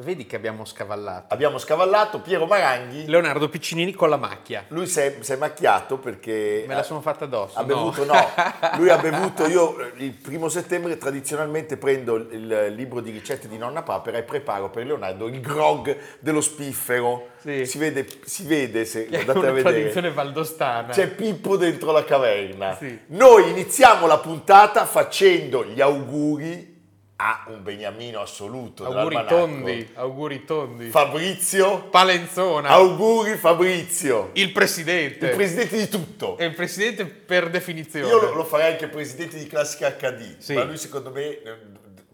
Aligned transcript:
Vedi 0.00 0.26
che 0.26 0.36
abbiamo 0.36 0.64
scavallato. 0.64 1.34
Abbiamo 1.34 1.58
scavallato 1.58 2.20
Piero 2.20 2.46
Maranghi. 2.46 3.06
Leonardo 3.08 3.48
Piccinini 3.48 3.92
con 3.94 4.08
la 4.08 4.16
macchia. 4.16 4.64
Lui 4.68 4.86
si 4.86 5.00
è, 5.00 5.18
è 5.18 5.36
macchiato 5.36 5.98
perché... 5.98 6.64
Me 6.68 6.76
la 6.76 6.84
sono 6.84 7.00
fatta 7.00 7.24
addosso. 7.24 7.58
Ha 7.58 7.62
no. 7.62 7.66
bevuto, 7.66 8.04
no. 8.04 8.14
Lui 8.78 8.90
ha 8.90 8.98
bevuto, 8.98 9.48
io 9.48 9.76
eh, 9.80 9.92
il 9.96 10.12
primo 10.12 10.48
settembre 10.48 10.96
tradizionalmente 10.98 11.76
prendo 11.76 12.14
il, 12.14 12.72
libro 12.76 13.00
di 13.00 13.10
ricette 13.10 13.48
di 13.48 13.58
Nonna 13.58 13.82
Papera 13.82 14.18
e 14.18 14.22
preparo 14.22 14.70
per 14.70 14.86
Leonardo 14.86 15.26
il 15.26 15.40
grog 15.40 15.96
dello 16.20 16.42
spiffero. 16.42 17.30
Sì. 17.38 17.66
Si, 17.66 17.78
vede, 17.78 18.06
si 18.24 18.46
vede 18.46 18.84
se 18.84 19.06
Che 19.06 19.16
è 19.16 19.20
andate 19.20 19.38
a 19.38 19.42
una 19.42 19.50
vedere. 19.50 19.74
tradizione 19.74 20.12
valdostana. 20.12 20.92
C'è 20.92 21.08
Pippo 21.08 21.56
dentro 21.56 21.90
la 21.90 22.04
caverna. 22.04 22.76
Sì. 22.76 22.96
Noi 23.08 23.50
iniziamo 23.50 24.06
la 24.06 24.18
puntata 24.18 24.86
facendo 24.86 25.64
gli 25.64 25.80
auguri 25.80 26.76
a 27.20 27.44
un 27.48 27.62
beniamino 27.64 28.20
assoluto. 28.20 28.84
auguri 28.84 29.24
tondi, 29.26 29.90
auguri 29.94 30.44
tondi. 30.44 30.88
Fabrizio. 30.88 31.88
Palenzona. 31.88 32.68
Auguri 32.68 33.36
Fabrizio. 33.36 34.30
il 34.34 34.52
presidente. 34.52 35.26
Il 35.30 35.34
presidente 35.34 35.76
di 35.76 35.88
tutto. 35.88 36.36
È 36.36 36.44
il 36.44 36.54
presidente 36.54 37.06
per 37.06 37.50
definizione. 37.50 38.06
Io 38.06 38.20
lo, 38.20 38.34
lo 38.34 38.44
farei 38.44 38.72
anche 38.72 38.86
presidente 38.86 39.36
di 39.36 39.46
classica 39.48 39.90
HD, 39.90 40.36
Sì. 40.38 40.54
ma 40.54 40.62
lui 40.62 40.78
secondo 40.78 41.10
me 41.10 41.22
eh, 41.42 41.56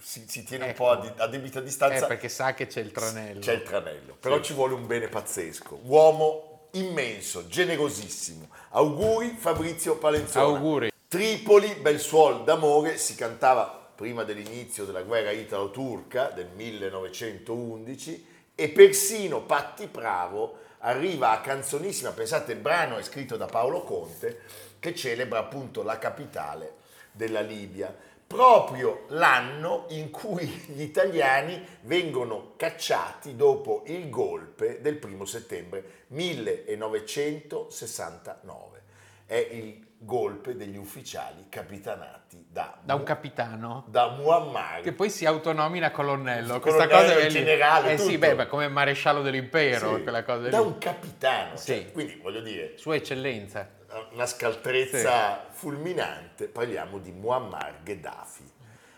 si, 0.01 0.25
si 0.27 0.43
tiene 0.43 0.69
Ecco. 0.71 0.83
un 0.85 0.89
po' 0.89 0.95
a, 0.95 1.01
di- 1.03 1.13
a 1.17 1.27
debita 1.27 1.61
distanza. 1.61 2.05
Eh, 2.05 2.09
perché 2.09 2.31
sa 2.31 2.55
che 2.55 2.67
c'è 2.67 2.81
il 2.81 2.91
tranello. 2.91 3.41
C'è 3.41 3.53
il 3.53 3.63
tranello, 3.63 4.17
però 4.19 4.41
ci 4.41 4.55
vuole 4.55 4.73
un 4.73 4.87
bene 4.87 5.09
pazzesco. 5.09 5.81
Uomo 5.85 6.69
immenso, 6.73 7.47
generosissimo. 7.47 8.49
Auguri 8.71 9.37
Fabrizio 9.39 9.97
Palenzona. 9.99 10.45
Auguri. 10.47 10.93
Tripoli, 11.09 11.75
bel 11.81 12.01
suol 12.01 12.43
d'amore, 12.43 12.97
si 12.97 13.15
cantava 13.15 13.84
prima 13.95 14.25
dell'inizio 14.25 14.85
della 14.85 15.03
guerra 15.03 15.31
italo-turca 15.31 16.31
del 16.31 16.49
1911 16.55 18.27
e 18.55 18.69
persino 18.69 19.43
Patti 19.43 19.87
Pravo 19.87 20.59
arriva 20.79 21.31
a 21.31 21.41
canzonissima, 21.41 22.11
pensate 22.11 22.53
il 22.53 22.59
brano 22.59 22.99
è 22.99 23.03
scritto 23.03 23.37
da 23.37 23.47
Paolo 23.47 23.83
Conte 23.83 24.41
che 24.79 24.95
celebra 24.95 25.39
appunto 25.39 25.83
la 25.83 25.99
capitale 25.99 26.75
della 27.11 27.41
Libia, 27.41 27.97
proprio 28.27 29.05
l'anno 29.09 29.87
in 29.91 30.11
cui 30.11 30.47
gli 30.47 30.81
italiani 30.83 31.63
vengono 31.83 32.55
cacciati 32.57 33.37
dopo 33.37 33.83
il 33.87 34.09
golpe 34.11 34.81
del 34.81 34.97
primo 34.97 35.25
settembre 35.25 36.03
1969. 36.09 38.83
È 39.27 39.37
il 39.37 39.84
golpe 40.05 40.55
degli 40.57 40.77
ufficiali 40.77 41.47
capitanati 41.49 42.47
da, 42.49 42.77
Da 42.83 42.95
un 42.95 43.03
capitano. 43.05 43.85
da 43.89 44.09
Muammar. 44.11 44.81
Che 44.83 44.93
poi 44.93 45.09
si 45.11 45.25
autonomina 45.27 45.91
colonnello. 45.91 46.55
Sì, 46.55 46.61
Questa 46.61 46.87
colonnello, 46.87 47.15
cosa 47.15 47.27
è 47.27 47.31
generale, 47.31 47.93
Eh 47.93 47.99
sì, 47.99 48.07
tutto. 48.07 48.19
beh, 48.19 48.35
beh, 48.35 48.47
come 48.47 48.69
maresciallo 48.69 49.23
dell'impero, 49.23 49.97
Sì, 49.97 50.03
quella 50.03 50.23
cosa 50.25 50.49
da 50.49 50.59
lì. 50.61 50.65
un 50.67 50.79
capitano, 50.79 51.49
cioè, 51.57 51.59
Sì. 51.59 51.91
quindi 51.93 52.17
voglio 52.23 52.41
dire, 52.41 52.75
Sua 52.77 52.95
eccellenza. 52.97 53.69
una 54.13 54.27
scaltrezza 54.27 55.47
fulminante, 55.51 56.47
parliamo 56.49 56.99
di 56.99 57.13
Muammar 57.13 57.77
Gheddafi. 57.83 58.53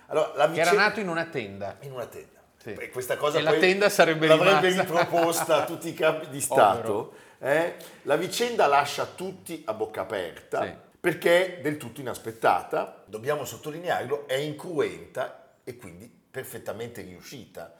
Allora, 0.08 0.28
la 0.36 0.50
Che 0.50 0.60
era 0.60 0.70
vicenda- 0.70 0.82
nato 0.88 1.00
in 1.00 1.08
una 1.08 1.25
tenda. 1.26 1.76
in 1.81 1.92
una 1.92 2.06
tenda. 2.06 2.34
Sì. 2.56 2.72
E 2.72 2.91
questa 2.91 3.16
cosa 3.16 3.38
E 3.38 3.42
la 3.42 3.52
tenda 3.54 3.88
sarebbe 3.88 4.26
l'avrebbe 4.26 4.69
rimasta. 4.70 4.82
riproposta 4.82 5.56
a 5.62 5.64
tutti 5.64 5.88
i 5.88 5.94
capi 5.94 6.28
di 6.31 6.41
Stato. 6.41 7.14
eh? 7.38 7.76
La 8.02 8.16
vicenda 8.16 8.66
lascia 8.66 9.04
tutti 9.04 9.62
a 9.66 9.72
bocca 9.75 10.00
aperta 10.00 10.62
Sì. 10.62 10.75
Perché 11.06 11.59
è 11.59 11.61
del 11.61 11.77
tutto 11.77 12.00
inaspettata, 12.00 13.05
dobbiamo 13.06 13.44
sottolinearlo, 13.44 14.27
è 14.27 14.34
incruenta 14.34 15.50
e 15.62 15.77
quindi 15.77 16.11
perfettamente 16.28 17.00
riuscita. 17.03 17.75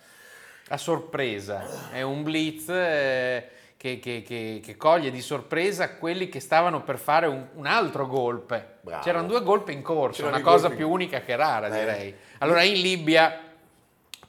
A 0.69 0.77
sorpresa. 0.77 1.91
È 1.91 2.03
un 2.03 2.23
blitz 2.23 2.69
eh, 2.69 3.49
che, 3.77 3.99
che- 3.99 4.23
che- 4.25 4.61
che 4.63 4.77
coglie 4.77 5.11
di 5.11 5.21
sorpresa 5.23 5.95
quelli 5.97 6.29
che 6.29 6.39
stavano 6.39 6.85
per 6.85 6.99
fare 6.99 7.27
un, 7.27 7.45
un 7.55 7.67
altro 7.67 8.07
golpe. 8.07 8.75
Bravo. 8.83 9.03
C'erano 9.03 9.27
due 9.27 9.43
golpe 9.43 9.73
in 9.73 9.83
corso, 9.83 10.23
C'erano 10.23 10.37
una 10.41 10.45
cosa 10.45 10.71
più 10.71 10.89
unica 10.89 11.19
che 11.23 11.35
rara, 11.35 11.67
Eh. 11.67 11.79
direi. 11.81 12.15
Allora, 12.39 12.63
in 12.63 12.81
Libia. 12.81 13.41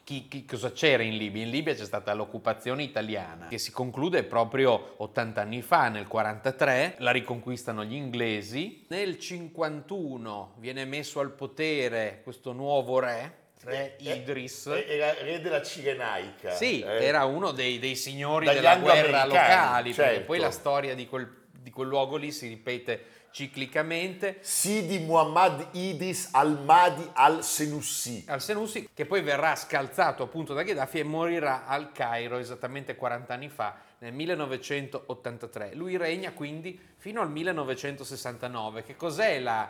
Chi- 0.07 0.29
chi- 0.29 0.45
cosa 0.45 0.71
c'era 0.71 1.03
in 1.03 1.17
Libia? 1.17 1.43
In 1.43 1.49
Libia 1.49 1.75
c'è 1.75 1.83
stata 1.83 2.13
l'occupazione 2.13 2.81
italiana 2.81 3.47
che 3.49 3.57
si 3.57 3.71
conclude 3.73 4.23
proprio 4.23 4.93
80 4.95 5.41
anni 5.41 5.61
fa, 5.61 5.89
nel 5.89 6.07
43, 6.07 6.95
la 6.99 7.11
riconquistano 7.11 7.83
gli 7.83 7.93
inglesi. 7.95 8.85
Nel 8.87 9.19
51 9.19 10.53
viene 10.59 10.85
messo 10.85 11.19
al 11.19 11.31
potere 11.31 12.21
questo 12.23 12.53
nuovo 12.53 12.99
re, 12.99 13.33
re 13.63 13.97
Eh, 13.97 14.13
Idris. 14.13 14.67
eh, 14.67 14.85
Era 14.87 15.13
re 15.21 15.41
della 15.41 15.61
Cirenaica. 15.61 16.51
Sì, 16.51 16.79
eh. 16.79 17.03
era 17.03 17.25
uno 17.25 17.51
dei, 17.51 17.77
dei 17.77 17.97
signori 17.97 18.45
Dagli 18.45 18.55
della 18.55 18.77
guerra 18.77 19.25
locali, 19.25 19.91
perché 19.91 20.11
certo. 20.13 20.25
poi 20.25 20.39
la 20.39 20.51
storia 20.51 20.95
di 20.95 21.05
quel, 21.05 21.29
di 21.51 21.69
quel 21.69 21.89
luogo 21.89 22.15
lì 22.15 22.31
si 22.31 22.47
ripete 22.47 23.03
ciclicamente. 23.31 24.37
Sidi 24.41 24.99
Muhammad 24.99 25.67
Idris 25.73 26.29
al-Mahdi 26.31 27.09
al-Senussi. 27.13 28.25
Al 28.27 28.41
Senussi, 28.41 28.89
che 28.93 29.05
poi 29.05 29.21
verrà 29.21 29.55
scalzato 29.55 30.23
appunto 30.23 30.53
da 30.53 30.63
Gheddafi 30.63 30.99
e 30.99 31.03
morirà 31.03 31.65
al 31.65 31.91
Cairo 31.91 32.37
esattamente 32.37 32.95
40 32.95 33.33
anni 33.33 33.49
fa, 33.49 33.75
nel 33.99 34.13
1983. 34.13 35.73
Lui 35.73 35.97
regna 35.97 36.31
quindi 36.31 36.79
fino 36.97 37.21
al 37.21 37.29
1969. 37.31 38.83
Che 38.83 38.95
cos'è 38.95 39.39
la, 39.39 39.69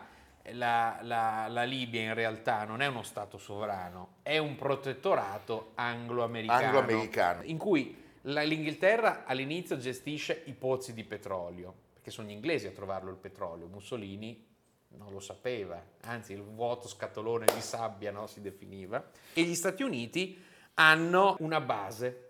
la- 0.51 1.00
la- 1.01 1.47
la 1.47 1.63
Libia 1.63 2.01
in 2.01 2.13
realtà? 2.13 2.63
Non 2.63 2.81
è 2.81 2.88
uno 2.88 3.03
Stato 3.03 3.38
sovrano, 3.38 4.16
è 4.22 4.38
un 4.38 4.56
protettorato 4.56 5.72
anglo-americano. 5.75 6.66
Anglo-americano. 6.66 7.41
In 7.44 7.57
cui 7.57 8.03
l'Inghilterra 8.22 9.23
all'inizio 9.25 9.78
gestisce 9.78 10.41
i 10.46 10.53
pozzi 10.53 10.94
di 10.94 11.03
petrolio, 11.06 11.73
perché 12.07 12.12
sono 12.12 12.29
gli 12.29 12.31
inglesi 12.31 12.68
a 12.68 12.72
trovarlo 12.72 13.09
il 13.09 13.18
petrolio. 13.18 13.68
Mussolini 13.68 14.45
non 14.90 15.12
lo 15.12 15.19
sapeva, 15.19 15.84
anzi 16.03 16.31
il 16.31 16.41
vuoto 16.41 16.88
scatolone 16.88 17.45
di 17.53 17.59
sabbia 17.59 18.12
no, 18.12 18.28
si 18.28 18.40
definiva. 18.40 19.12
E 19.34 19.44
gli 19.44 19.56
Stati 19.56 19.84
Uniti 19.84 20.41
hanno 20.75 21.35
una 21.40 21.59
base 21.59 22.29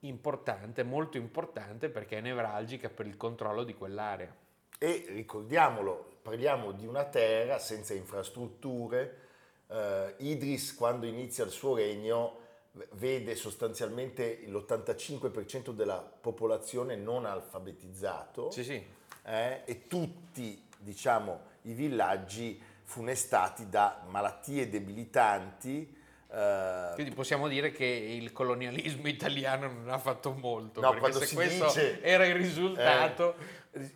importante, 0.00 0.84
molto 0.84 1.16
importante 1.16 1.88
perché 1.88 2.18
è 2.18 2.20
nevralgica 2.20 2.88
per 2.88 3.06
il 3.06 3.16
controllo 3.16 3.64
di 3.64 3.74
quell'area. 3.74 4.32
E 4.78 5.06
ricordiamolo, 5.08 6.18
parliamo 6.22 6.70
di 6.70 6.86
una 6.86 7.04
terra 7.04 7.58
senza 7.58 7.94
infrastrutture. 7.94 9.24
Eh, 9.66 10.14
Idris, 10.18 10.74
quando 10.74 11.06
inizia 11.06 11.44
il 11.44 11.50
suo 11.50 11.74
regno, 11.74 12.44
vede 12.92 13.34
sostanzialmente 13.34 14.44
l'85% 14.46 15.70
della 15.70 15.98
popolazione 15.98 16.94
non 16.94 17.24
alfabetizzato 17.24 18.50
Sì, 18.50 18.62
sì. 18.62 18.94
Eh, 19.26 19.62
e 19.64 19.86
tutti, 19.88 20.62
diciamo, 20.78 21.40
i 21.62 21.72
villaggi 21.72 22.60
funestati 22.84 23.68
da 23.68 24.02
malattie 24.08 24.68
debilitanti. 24.68 25.94
eh, 26.30 26.90
Quindi 26.94 27.12
possiamo 27.14 27.48
dire 27.48 27.72
che 27.72 27.84
il 27.84 28.32
colonialismo 28.32 29.08
italiano 29.08 29.66
non 29.66 29.88
ha 29.90 29.98
fatto 29.98 30.32
molto, 30.32 30.80
No, 30.80 30.94
quando 30.96 31.18
se 31.18 31.26
si 31.26 31.34
questo 31.34 31.66
dice- 31.66 32.00
era 32.02 32.24
il 32.26 32.34
risultato... 32.36 33.34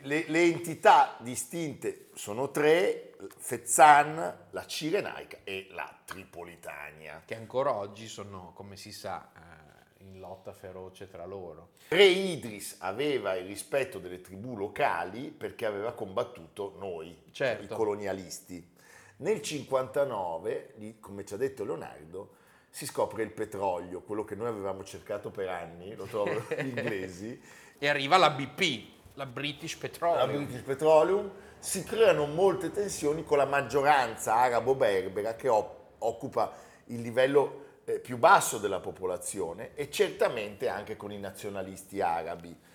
le, 0.00 0.25
le 0.26 0.43
entità 0.43 1.16
distinte 1.20 2.08
sono 2.14 2.50
tre, 2.50 3.14
Fezzan, 3.38 4.37
la 4.50 4.66
Cirenaica 4.66 5.38
e 5.44 5.69
la 5.70 5.88
Tripolitania. 6.05 7.22
che 7.25 7.37
ancora 7.37 7.72
oggi 7.75 8.06
sono, 8.08 8.52
come 8.55 8.76
si 8.76 8.93
sa, 8.93 9.31
eh, 9.34 9.59
in 10.02 10.19
lotta 10.19 10.52
feroce 10.52 11.08
tra 11.08 11.25
loro. 11.26 11.70
Re 11.88 12.05
Idris 12.05 12.76
aveva 12.81 13.35
il 13.35 13.47
rispetto 13.47 13.99
delle 13.99 14.20
tribù 14.20 14.56
locali 14.56 15.31
perché 15.31 15.67
aveva 15.67 15.93
combattuto 15.93 16.75
noi, 16.79 17.17
Certo. 17.31 17.64
i 17.64 17.76
colonialisti. 17.76 18.76
Nel 19.17 19.43
59, 19.43 20.75
lì, 20.76 20.99
come 20.99 21.25
ci 21.25 21.35
ha 21.35 21.37
detto 21.37 21.64
Leonardo, 21.64 22.37
si 22.70 22.87
scopre 22.87 23.23
il 23.23 23.31
petrolio, 23.32 24.00
quello 24.00 24.25
che 24.25 24.35
noi 24.35 24.47
avevamo 24.49 24.85
cercato 24.85 25.31
per 25.31 25.49
anni, 25.49 25.94
lo 25.94 26.05
trovano 26.05 26.44
gli 26.49 26.55
inglesi, 26.69 27.41
E 27.79 27.88
arriva 27.88 28.17
la 28.17 28.31
BP, 28.31 29.14
la 29.14 29.26
British 29.26 29.75
la 29.75 29.81
Petroleum. 29.81 30.44
British 30.44 30.62
Petroleum, 30.62 31.31
si 31.58 31.82
creano 31.85 32.26
molte 32.26 32.70
tensioni 32.70 33.23
con 33.25 33.37
la 33.37 33.44
maggioranza 33.44 34.35
arabo-berbera 34.37 35.35
che 35.35 35.49
op- 35.49 35.79
occupa 35.99 36.53
il 36.87 37.03
livello 37.03 37.67
eh, 37.85 37.99
più 37.99 38.17
basso 38.19 38.59
della 38.59 38.81
popolazione 38.81 39.75
e 39.75 39.91
certamente 39.91 40.69
anche 40.69 40.97
con 40.97 41.12
i 41.12 41.19
nazionalisti 41.19 42.00
arabi. 42.00 42.49
Eh, 42.50 42.69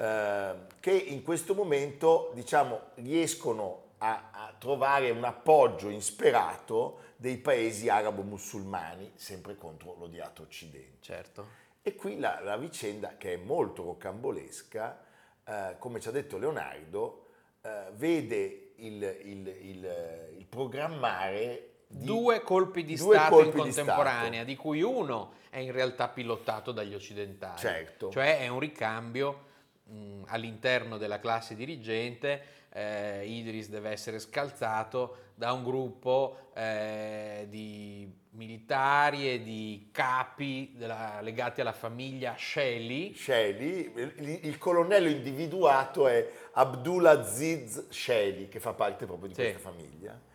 eh, 0.00 0.54
che 0.80 0.92
in 0.92 1.22
questo 1.22 1.54
momento 1.54 2.30
diciamo, 2.34 2.92
riescono 2.94 3.88
a, 3.98 4.30
a 4.32 4.54
trovare 4.58 5.10
un 5.10 5.24
appoggio 5.24 5.90
insperato 5.90 7.08
dei 7.16 7.36
paesi 7.36 7.90
arabo-musulmani, 7.90 9.12
sempre 9.14 9.56
contro 9.56 9.96
l'odiato 9.98 10.42
Occidente. 10.42 10.96
Certo. 11.00 11.46
E 11.82 11.94
qui 11.94 12.18
la, 12.18 12.40
la 12.42 12.56
vicenda, 12.56 13.16
che 13.18 13.34
è 13.34 13.36
molto 13.36 13.82
rocambolesca, 13.84 15.04
eh, 15.44 15.76
come 15.78 16.00
ci 16.00 16.08
ha 16.08 16.12
detto 16.12 16.38
Leonardo, 16.38 17.26
eh, 17.60 17.90
vede 17.92 18.72
il, 18.76 19.02
il, 19.02 19.46
il, 19.46 20.34
il 20.38 20.46
programmare 20.46 21.68
due 21.92 22.40
colpi 22.42 22.84
di 22.84 22.94
due 22.96 23.16
Stato 23.16 23.34
colpi 23.34 23.58
in 23.58 23.64
di 23.64 23.72
contemporanea, 23.74 24.30
Stato. 24.32 24.44
di 24.44 24.56
cui 24.56 24.80
uno 24.82 25.32
è 25.50 25.58
in 25.58 25.72
realtà 25.72 26.08
pilotato 26.08 26.70
dagli 26.70 26.94
occidentali. 26.94 27.58
Certo. 27.58 28.10
Cioè 28.10 28.38
è 28.38 28.46
un 28.48 28.60
ricambio 28.60 29.46
mh, 29.84 30.22
all'interno 30.26 30.96
della 30.98 31.18
classe 31.18 31.56
dirigente. 31.56 32.58
Eh, 32.72 33.26
Idris 33.26 33.68
deve 33.68 33.90
essere 33.90 34.20
scalzato 34.20 35.16
da 35.34 35.52
un 35.52 35.64
gruppo 35.64 36.50
eh, 36.54 37.46
di 37.50 38.08
militari 38.32 39.28
e 39.28 39.42
di 39.42 39.88
capi 39.90 40.74
della, 40.76 41.18
legati 41.20 41.60
alla 41.60 41.72
famiglia 41.72 42.36
Shelley. 42.38 43.12
Shelley, 43.14 43.92
il, 43.96 44.40
il 44.44 44.58
colonnello 44.58 45.08
individuato 45.08 46.06
è 46.06 46.24
Abdulaziz 46.52 47.88
Shelley, 47.88 48.48
che 48.48 48.60
fa 48.60 48.72
parte 48.72 49.04
proprio 49.06 49.26
di 49.28 49.34
Sì. 49.34 49.40
questa 49.40 49.58
famiglia. 49.58 50.28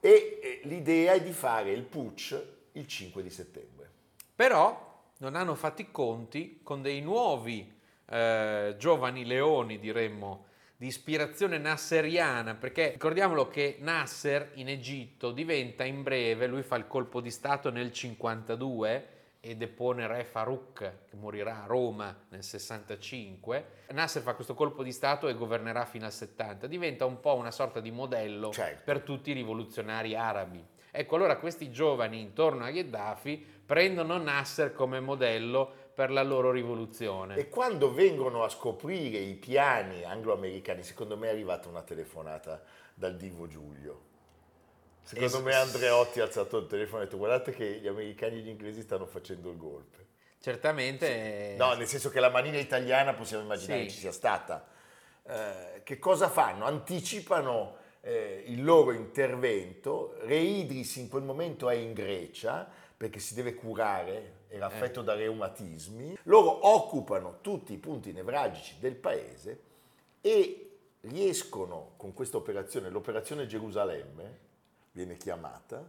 E 0.00 0.40
eh, 0.42 0.60
l'idea 0.64 1.14
è 1.14 1.22
di 1.22 1.32
fare 1.32 1.70
il 1.70 1.82
putsch 1.82 2.40
il 2.72 2.86
5 2.86 3.22
di 3.22 3.30
settembre. 3.30 3.90
Però 4.34 4.86
non 5.18 5.34
hanno 5.34 5.54
fatto 5.54 5.82
i 5.82 5.90
conti 5.90 6.60
con 6.62 6.80
dei 6.82 7.00
nuovi 7.00 7.76
eh, 8.06 8.76
giovani 8.78 9.24
leoni, 9.24 9.78
diremmo, 9.78 10.46
di 10.76 10.86
ispirazione 10.86 11.58
nasseriana, 11.58 12.54
perché 12.54 12.92
ricordiamolo 12.92 13.48
che 13.48 13.78
Nasser 13.80 14.52
in 14.54 14.68
Egitto 14.68 15.32
diventa 15.32 15.84
in 15.84 16.04
breve, 16.04 16.46
lui 16.46 16.62
fa 16.62 16.76
il 16.76 16.86
colpo 16.86 17.20
di 17.20 17.32
Stato 17.32 17.70
nel 17.70 17.92
52 17.92 19.16
e 19.48 19.56
depone 19.56 20.06
re 20.06 20.24
Farouk, 20.24 20.76
che 21.08 21.16
morirà 21.16 21.62
a 21.62 21.66
Roma 21.66 22.14
nel 22.28 22.42
65. 22.42 23.64
Nasser 23.92 24.20
fa 24.20 24.34
questo 24.34 24.52
colpo 24.52 24.82
di 24.82 24.92
Stato 24.92 25.26
e 25.26 25.34
governerà 25.34 25.86
fino 25.86 26.04
al 26.04 26.12
70, 26.12 26.66
diventa 26.66 27.06
un 27.06 27.18
po' 27.18 27.34
una 27.34 27.50
sorta 27.50 27.80
di 27.80 27.90
modello 27.90 28.50
Certo. 28.52 28.82
per 28.84 29.00
tutti 29.00 29.30
i 29.30 29.32
rivoluzionari 29.32 30.14
arabi. 30.14 30.62
Ecco, 30.90 31.16
allora 31.16 31.38
questi 31.38 31.70
giovani 31.70 32.20
intorno 32.20 32.64
a 32.64 32.70
Gheddafi 32.70 33.62
prendono 33.64 34.18
Nasser 34.18 34.74
come 34.74 35.00
modello 35.00 35.72
per 35.94 36.10
la 36.10 36.22
loro 36.22 36.50
rivoluzione. 36.50 37.36
E 37.36 37.48
quando 37.48 37.90
vengono 37.92 38.44
a 38.44 38.50
scoprire 38.50 39.16
i 39.16 39.34
piani 39.34 40.04
anglo-americani, 40.04 40.82
secondo 40.82 41.16
me 41.16 41.28
è 41.28 41.30
arrivata 41.30 41.68
una 41.70 41.82
telefonata 41.82 42.62
dal 42.92 43.16
divo 43.16 43.46
Giulio. 43.46 44.07
Secondo 45.08 45.38
Es- 45.38 45.42
me 45.42 45.54
Andreotti 45.54 46.20
ha 46.20 46.24
alzato 46.24 46.58
il 46.58 46.66
telefono 46.66 46.98
e 46.98 47.00
ha 47.00 47.04
detto 47.06 47.16
guardate 47.16 47.52
che 47.52 47.78
gli 47.80 47.86
americani 47.86 48.36
e 48.36 48.38
gli 48.40 48.48
inglesi 48.48 48.82
stanno 48.82 49.06
facendo 49.06 49.48
il 49.48 49.56
golpe. 49.56 50.06
Certamente... 50.38 51.54
No, 51.56 51.72
nel 51.72 51.86
senso 51.86 52.10
che 52.10 52.20
la 52.20 52.28
manina 52.28 52.58
italiana 52.58 53.14
possiamo 53.14 53.42
immaginare 53.42 53.84
Sì. 53.84 53.90
ci 53.90 54.00
sia 54.00 54.12
stata. 54.12 54.68
Eh, 55.22 55.80
che 55.82 55.98
cosa 55.98 56.28
fanno? 56.28 56.66
Anticipano 56.66 57.76
eh, 58.02 58.42
il 58.48 58.62
loro 58.62 58.92
intervento. 58.92 60.14
Re 60.24 60.36
Idris 60.36 60.96
in 60.96 61.08
quel 61.08 61.22
momento 61.22 61.70
è 61.70 61.74
in 61.74 61.94
Grecia 61.94 62.68
perché 62.94 63.18
si 63.18 63.32
deve 63.32 63.54
curare, 63.54 64.40
era 64.48 64.66
affetto 64.66 65.00
da 65.00 65.14
reumatismi. 65.14 66.18
Loro 66.24 66.68
occupano 66.68 67.38
tutti 67.40 67.72
i 67.72 67.78
punti 67.78 68.12
nevralgici 68.12 68.76
del 68.78 68.94
paese 68.94 69.62
e 70.20 70.80
riescono 71.00 71.94
con 71.96 72.12
questa 72.12 72.36
operazione, 72.36 72.90
l'operazione 72.90 73.46
Gerusalemme 73.46 74.47
viene 74.92 75.16
chiamata, 75.16 75.88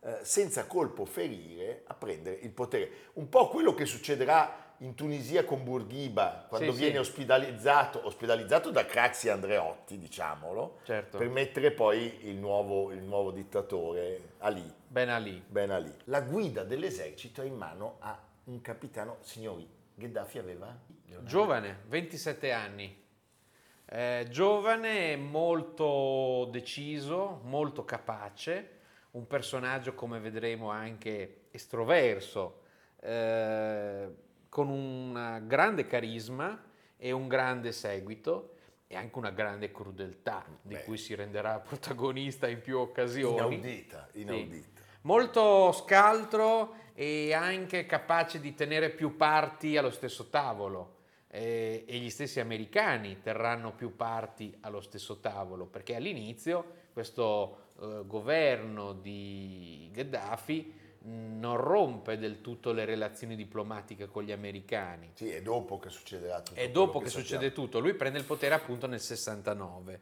eh, 0.00 0.18
senza 0.22 0.66
colpo 0.66 1.04
ferire 1.04 1.82
a 1.86 1.94
prendere 1.94 2.36
il 2.42 2.50
potere. 2.50 2.90
Un 3.14 3.28
po' 3.28 3.48
quello 3.48 3.74
che 3.74 3.86
succederà 3.86 4.62
in 4.78 4.94
Tunisia 4.94 5.44
con 5.44 5.62
Bourguiba 5.64 6.46
quando 6.48 6.72
Sì, 6.72 6.78
viene 6.78 6.94
sì. 6.94 6.98
ospedalizzato, 7.00 8.04
ospedalizzato 8.04 8.70
da 8.70 8.84
Craxi 8.84 9.28
Andreotti, 9.28 9.96
diciamolo, 9.98 10.80
Certo. 10.82 11.16
per 11.16 11.28
mettere 11.28 11.70
poi 11.70 12.28
il 12.28 12.36
nuovo, 12.36 12.90
il 12.92 13.02
nuovo 13.02 13.30
dittatore 13.30 14.32
Ali, 14.38 14.70
Ben 14.86 15.08
Ali. 15.08 15.42
Ben 15.46 15.70
Ali. 15.70 15.94
La 16.04 16.20
guida 16.20 16.64
dell'esercito 16.64 17.40
è 17.40 17.46
in 17.46 17.54
mano 17.56 17.96
a 18.00 18.18
un 18.44 18.60
capitano, 18.60 19.18
signori, 19.20 19.66
Gheddafi 19.94 20.38
aveva? 20.38 20.76
Leonardo? 21.06 21.28
Giovane, 21.30 21.78
27 21.86 22.52
anni. 22.52 23.02
Eh, 23.86 24.26
giovane, 24.30 25.16
molto 25.16 26.48
deciso, 26.50 27.40
molto 27.44 27.84
capace, 27.84 28.70
un 29.12 29.26
personaggio 29.26 29.94
come 29.94 30.18
vedremo 30.18 30.70
anche 30.70 31.46
estroverso, 31.50 32.62
eh, 33.00 34.08
con 34.48 34.68
un 34.68 35.42
grande 35.46 35.86
carisma 35.86 36.60
e 36.96 37.12
un 37.12 37.28
grande 37.28 37.72
seguito 37.72 38.54
e 38.86 38.96
anche 38.96 39.18
una 39.18 39.30
grande 39.30 39.70
crudeltà 39.70 40.44
di 40.62 40.74
Beh. 40.74 40.84
cui 40.84 40.96
si 40.96 41.14
renderà 41.14 41.58
protagonista 41.60 42.48
in 42.48 42.60
più 42.60 42.78
occasioni. 42.78 43.36
Inaudita, 43.36 44.08
inaudita. 44.12 44.82
Molto 45.02 45.72
scaltro 45.72 46.76
e 46.94 47.34
anche 47.34 47.84
capace 47.86 48.40
di 48.40 48.54
tenere 48.54 48.90
più 48.90 49.16
parti 49.16 49.76
allo 49.76 49.90
stesso 49.90 50.30
tavolo. 50.30 50.93
Eh, 51.34 51.84
e 51.88 51.98
gli 51.98 52.10
stessi 52.10 52.38
americani 52.38 53.20
terranno 53.20 53.72
più 53.72 53.96
parti 53.96 54.56
allo 54.60 54.80
stesso 54.80 55.18
tavolo, 55.18 55.66
perché 55.66 55.96
all'inizio 55.96 56.82
questo 56.92 57.70
eh, 57.80 58.02
governo 58.06 58.92
di 58.92 59.90
Gheddafi 59.92 60.82
non 61.06 61.56
rompe 61.56 62.18
del 62.18 62.40
tutto 62.40 62.70
le 62.70 62.84
relazioni 62.84 63.34
diplomatiche 63.34 64.06
con 64.06 64.22
gli 64.22 64.30
americani. 64.30 65.10
Sì, 65.14 65.28
è 65.28 65.42
dopo 65.42 65.80
che 65.80 65.90
succederà 65.90 66.40
tutto. 66.40 66.58
È 66.58 66.70
dopo 66.70 67.00
che, 67.00 67.06
sappiamo. 67.06 67.26
succede 67.26 67.52
tutto, 67.52 67.80
lui 67.80 67.94
prende 67.94 68.18
il 68.18 68.24
potere 68.24 68.54
appunto 68.54 68.86
nel 68.86 69.00
69. 69.00 70.00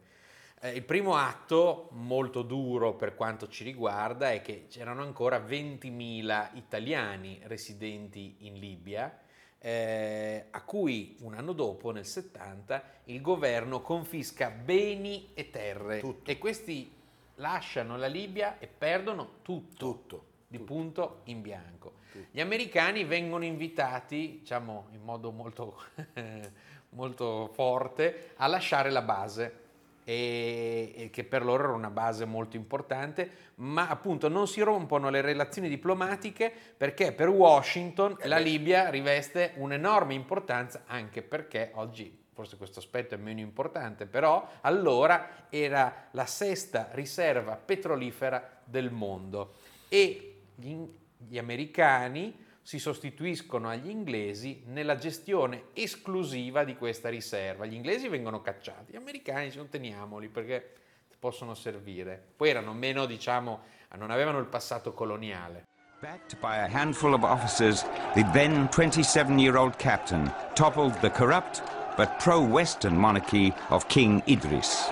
Eh, 0.61 0.69
il 0.69 0.83
primo 0.83 1.15
atto, 1.15 1.89
molto 1.93 2.43
duro 2.43 2.93
per 2.93 3.15
quanto 3.15 3.47
ci 3.47 3.63
riguarda, 3.63 4.31
è 4.31 4.43
che 4.43 4.67
c'erano 4.69 5.01
ancora 5.01 5.39
20.000 5.39 6.49
italiani 6.53 7.39
residenti 7.45 8.35
in 8.41 8.59
Libia, 8.59 9.17
eh, 9.65 10.47
a 10.49 10.61
cui 10.63 11.15
un 11.21 11.35
anno 11.35 11.53
dopo, 11.53 11.91
nel 11.91 12.05
70, 12.05 12.83
il 13.05 13.21
governo 13.21 13.81
confisca 13.81 14.49
beni 14.49 15.29
e 15.33 15.51
terre. 15.51 16.01
Tutto. 16.01 16.29
E 16.29 16.37
questi 16.37 16.91
lasciano 17.35 17.95
la 17.95 18.07
Libia 18.07 18.59
e 18.59 18.67
perdono 18.67 19.35
tutto 19.41 19.77
Tutto. 19.77 20.25
di 20.47 20.59
punto 20.59 21.21
in 21.25 21.41
bianco. 21.41 21.93
Gli 22.29 22.41
americani 22.41 23.05
vengono 23.05 23.45
invitati, 23.45 24.39
diciamo 24.41 24.87
in 24.91 25.01
modo 25.01 25.31
molto, 25.31 25.81
molto 26.89 27.49
forte, 27.53 28.33
a 28.35 28.47
lasciare 28.47 28.89
la 28.89 29.01
base. 29.01 29.61
E, 30.03 31.09
che 31.11 31.23
per 31.23 31.43
loro 31.43 31.63
era 31.63 31.73
una 31.73 31.89
base 31.89 32.25
molto 32.25 32.55
importante, 32.55 33.29
ma 33.55 33.87
appunto 33.87 34.27
non 34.27 34.47
si 34.47 34.61
rompono 34.61 35.09
le 35.09 35.21
relazioni 35.21 35.69
diplomatiche 35.69 36.51
perché 36.75 37.13
per 37.13 37.29
Washington 37.29 38.17
Eh 38.19 38.27
la. 38.27 38.37
Libia 38.37 38.89
riveste 38.89 39.53
un'enorme 39.55 40.13
importanza, 40.13 40.83
anche 40.87 41.21
perché 41.21 41.71
oggi 41.75 42.21
forse 42.33 42.57
questo 42.57 42.79
aspetto 42.79 43.13
è 43.13 43.17
meno 43.17 43.39
importante, 43.39 44.07
però 44.07 44.47
allora 44.61 45.47
era 45.49 46.07
la 46.11 46.25
sesta 46.25 46.89
riserva 46.91 47.55
petrolifera 47.55 48.61
del 48.63 48.91
mondo 48.91 49.53
e 49.87 50.41
gli, 50.55 50.75
gli 51.15 51.37
americani 51.37 52.42
si 52.63 52.79
sostituiscono 52.79 53.69
agli 53.69 53.89
inglesi 53.89 54.63
nella 54.67 54.95
gestione 54.95 55.65
esclusiva 55.73 56.63
di 56.63 56.75
questa 56.75 57.09
riserva. 57.09 57.65
Gli 57.65 57.73
inglesi 57.73 58.07
vengono 58.07 58.41
cacciati, 58.41 58.93
gli 58.93 58.95
americani 58.95 59.51
ci 59.51 59.61
teniamoli 59.69 60.29
perché 60.29 60.73
possono 61.19 61.53
servire. 61.53 62.21
Poi 62.35 62.49
erano 62.49 62.73
meno, 62.73 63.05
diciamo, 63.05 63.61
non 63.97 64.11
avevano 64.11 64.39
il 64.39 64.47
passato 64.47 64.93
coloniale. 64.93 65.67
Backed 66.01 66.37
by 66.41 66.57
a 66.57 66.67
handful 66.67 67.13
of 67.13 67.23
officers, 67.23 67.85
the 68.13 68.27
then 68.33 68.67
27 68.69 69.39
year 69.39 69.55
old 69.55 69.77
captain 69.77 70.29
toppled 70.53 70.99
the 70.99 71.09
corrupt 71.09 71.61
but 71.95 72.17
pro 72.19 72.41
Western 72.41 72.95
monarchy 72.97 73.53
of 73.69 73.87
King 73.87 74.21
Idris. 74.25 74.91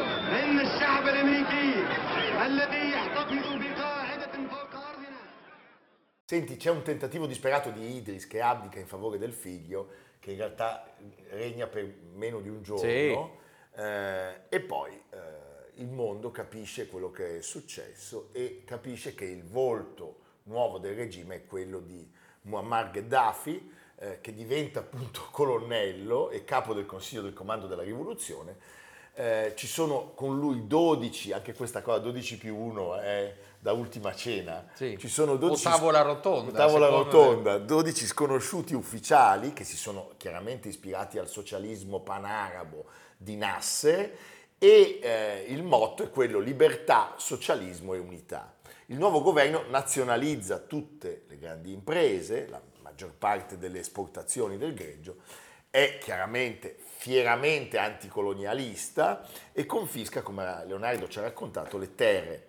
الشعب 0.70 1.08
الامريكي 1.08 1.74
الذي 2.46 2.90
يحتفظ 2.90 3.46
بقاعدة 3.62 4.32
فوق 4.50 4.74
ارضنا 4.74 5.16
Senti, 6.28 6.56
c'è 6.56 6.70
un 6.70 6.82
tentativo 6.82 7.26
disperato 7.26 7.70
di 7.70 7.96
Idris 7.96 8.26
che 8.26 8.40
abdica 8.40 8.78
in 8.80 8.86
favore 8.86 9.18
del 9.18 9.32
figlio, 9.32 9.88
che 10.20 10.32
in 10.32 10.36
realtà 10.38 10.92
regna 11.30 11.66
per 11.66 11.92
meno 12.14 12.40
di 12.40 12.48
un 12.48 12.62
giorno, 12.62 12.82
Sì. 12.82 13.80
eh, 13.80 14.40
e 14.48 14.60
poi 14.60 14.90
eh, 15.10 15.18
il 15.76 15.88
mondo 15.88 16.30
capisce 16.30 16.88
quello 16.88 17.10
che 17.10 17.38
è 17.38 17.42
successo 17.42 18.30
e 18.32 18.62
capisce 18.64 19.14
che 19.14 19.24
il 19.24 19.44
volto 19.44 20.20
nuovo 20.44 20.78
del 20.78 20.94
regime 20.96 21.34
è 21.36 21.46
quello 21.46 21.80
di 21.80 22.08
Muammar 22.42 22.90
Gheddafi, 22.90 23.72
eh, 23.98 24.20
che 24.20 24.32
diventa 24.34 24.80
appunto 24.80 25.28
colonnello 25.30 26.30
e 26.30 26.44
capo 26.44 26.72
del 26.74 26.86
Consiglio 26.86 27.22
del 27.22 27.32
Comando 27.34 27.66
della 27.66 27.82
Rivoluzione. 27.82 28.56
eh, 29.13 29.53
ci 29.55 29.67
sono 29.67 30.13
con 30.15 30.39
lui 30.39 30.67
12, 30.67 31.33
anche 31.33 31.53
questa 31.53 31.81
cosa, 31.81 31.99
12 31.99 32.37
più 32.37 32.55
1 32.55 32.95
è 32.99 33.35
da 33.59 33.73
ultima 33.73 34.15
cena. 34.15 34.67
Sì. 34.73 34.97
Ci 34.97 35.07
sono 35.07 35.35
12 35.35 35.67
O 35.67 35.69
tavola 35.69 36.01
rotonda, 36.01 36.57
tavola 36.57 36.87
rotonda, 36.87 37.57
12 37.59 38.05
sconosciuti 38.07 38.73
ufficiali 38.73 39.53
che 39.53 39.63
si 39.63 39.77
sono 39.77 40.13
chiaramente 40.17 40.67
ispirati 40.67 41.19
al 41.19 41.27
socialismo 41.27 41.99
panarabo 41.99 42.85
di 43.17 43.35
Nasser 43.35 44.17
e 44.57 44.99
eh, 45.01 45.45
il 45.49 45.63
motto 45.63 46.03
è 46.03 46.09
quello 46.09 46.39
libertà, 46.39 47.13
socialismo 47.17 47.93
e 47.93 47.99
unità. 47.99 48.55
Il 48.87 48.97
nuovo 48.97 49.21
governo 49.21 49.63
nazionalizza 49.69 50.57
tutte 50.57 51.23
le 51.27 51.37
grandi 51.37 51.71
imprese, 51.71 52.47
la 52.47 52.61
maggior 52.81 53.13
parte 53.13 53.57
delle 53.57 53.79
esportazioni 53.79 54.57
del 54.57 54.73
greggio, 54.73 55.17
è 55.69 55.97
chiaramente 55.99 56.77
fieramente 57.01 57.79
anticolonialista 57.79 59.25
e 59.53 59.65
confisca, 59.65 60.21
come 60.21 60.63
Leonardo 60.67 61.07
ci 61.07 61.17
ha 61.17 61.23
raccontato, 61.23 61.79
le 61.79 61.95
terre 61.95 62.45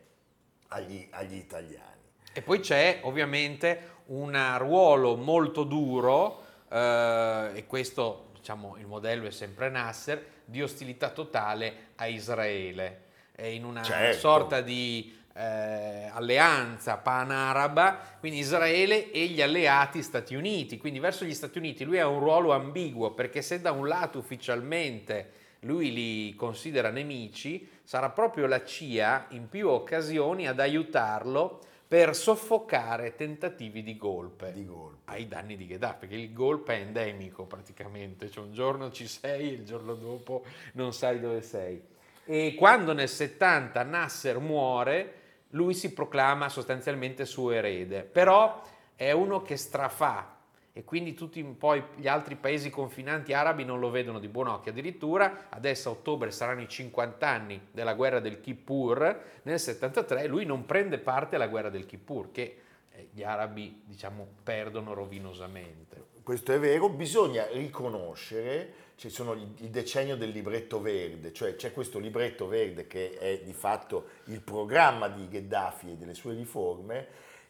agli, 0.69 1.09
agli 1.11 1.37
italiani. 1.37 2.03
E 2.35 2.43
poi 2.43 2.61
c'è 2.61 3.01
ovviamente 3.05 4.01
un 4.09 4.39
ruolo 4.59 5.17
molto 5.17 5.65
duro, 5.65 6.45
eh, 6.69 7.51
e 7.55 7.67
questo 7.67 8.29
diciamo 8.35 8.77
il 8.77 8.87
modello 8.87 9.27
è 9.27 9.31
sempre 9.31 9.71
Nasser, 9.71 10.23
di 10.45 10.61
ostilità 10.61 11.09
totale 11.09 11.93
a 11.97 12.07
Israele. 12.07 13.05
È 13.35 13.47
in 13.47 13.65
una 13.65 13.83
Certo. 13.83 14.19
sorta 14.19 14.61
di 14.61 15.22
eh, 15.35 16.09
alleanza 16.13 16.97
pan-araba, 16.97 17.99
quindi 18.21 18.39
Israele 18.39 19.11
e 19.11 19.27
gli 19.27 19.41
alleati 19.41 20.03
Stati 20.03 20.35
Uniti. 20.35 20.79
Quindi 20.79 20.99
verso 20.99 21.25
gli 21.25 21.35
Stati 21.35 21.59
Uniti 21.59 21.85
lui 21.85 21.99
ha 21.99 22.09
un 22.09 22.19
ruolo 22.19 22.53
ambiguo 22.53 23.13
perché 23.13 23.43
se 23.43 23.61
da 23.61 23.73
un 23.73 23.89
lato 23.89 24.19
ufficialmente 24.19 25.41
lui 25.61 25.93
li 25.93 26.35
considera 26.35 26.91
nemici, 26.91 27.69
sarà 27.85 28.11
proprio 28.11 28.47
la 28.47 28.65
CIA 28.65 29.27
in 29.31 29.49
più 29.49 29.69
occasioni 29.69 30.49
ad 30.49 30.59
aiutarlo 30.59 31.61
per 31.87 32.17
soffocare 32.17 33.15
tentativi 33.17 33.83
di 33.83 33.97
golpe. 33.97 34.51
Di 34.53 34.65
golpe. 34.65 35.13
Ai 35.13 35.29
danni 35.29 35.57
di 35.57 35.67
Gheddafi, 35.67 35.99
perché 35.99 36.15
il 36.15 36.33
golpe 36.33 36.75
è 36.75 36.81
endemico 36.81 37.45
praticamente, 37.45 38.31
cioè 38.31 38.45
un 38.45 38.53
giorno 38.53 38.91
ci 38.91 39.07
sei 39.07 39.51
e 39.51 39.53
il 39.53 39.65
giorno 39.65 39.95
dopo 39.95 40.45
non 40.73 40.95
sai 40.95 41.21
dove 41.21 41.43
sei. 41.43 41.81
E 42.25 42.55
quando 42.55 42.93
nel 42.93 43.09
70 43.09 43.83
Nasser 43.83 44.39
muore, 44.39 45.22
lui 45.53 45.75
si 45.75 45.93
proclama 45.93 46.49
sostanzialmente 46.49 47.25
suo 47.25 47.51
erede, 47.51 48.03
però 48.03 48.63
è 48.95 49.13
uno 49.13 49.43
che 49.43 49.57
strafà 49.57 50.37
e 50.75 50.85
quindi 50.85 51.13
tutti 51.13 51.43
poi 51.43 51.83
gli 51.97 52.09
altri 52.09 52.35
paesi 52.35 52.71
confinanti 52.71 53.35
arabi 53.35 53.65
non 53.65 53.79
lo 53.79 53.91
vedono 53.91 54.19
di 54.19 54.29
buon 54.29 54.49
occhio. 54.49 54.71
Addirittura 54.71 55.49
adesso 55.51 55.91
a 55.91 55.93
ottobre 55.93 56.31
saranno 56.31 56.63
i 56.63 56.69
50 56.69 57.29
anni 57.29 57.61
della 57.71 57.95
guerra 57.95 58.21
del 58.21 58.41
Kippur, 58.41 59.23
nel 59.43 59.61
73 59.61 60.27
lui 60.27 60.47
non 60.47 60.65
prende 60.65 60.99
parte 60.99 61.37
alla 61.37 61.49
guerra 61.49 61.69
del 61.69 61.85
Kippur, 61.85 62.31
che 62.33 62.61
eh, 62.91 63.09
gli 63.13 63.23
arabi 63.23 63.83
diciamo 63.85 64.27
perdono 64.43 64.95
rovinosamente. 64.95 66.11
Questo 66.23 66.53
è 66.53 66.59
vero, 66.59 66.89
bisogna 66.89 67.47
riconoscere, 67.49 68.73
ci 69.03 69.11
sono 69.11 69.33
il 69.33 69.69
decennio 69.69 70.17
del 70.17 70.29
libretto 70.31 70.81
verde, 70.81 71.33
cioè 71.33 71.57
c'è 71.57 71.73
questo 71.73 71.99
libretto 71.99 72.47
verde 72.47 72.87
che 72.87 73.19
è 73.19 73.41
di 73.43 73.53
fatto 73.53 74.05
il 74.27 74.41
programma 74.41 75.09
di 75.09 75.27
Gheddafi 75.27 75.91
e 75.91 75.95
delle 75.97 76.15
sue 76.15 76.35
riforme, 76.35 77.07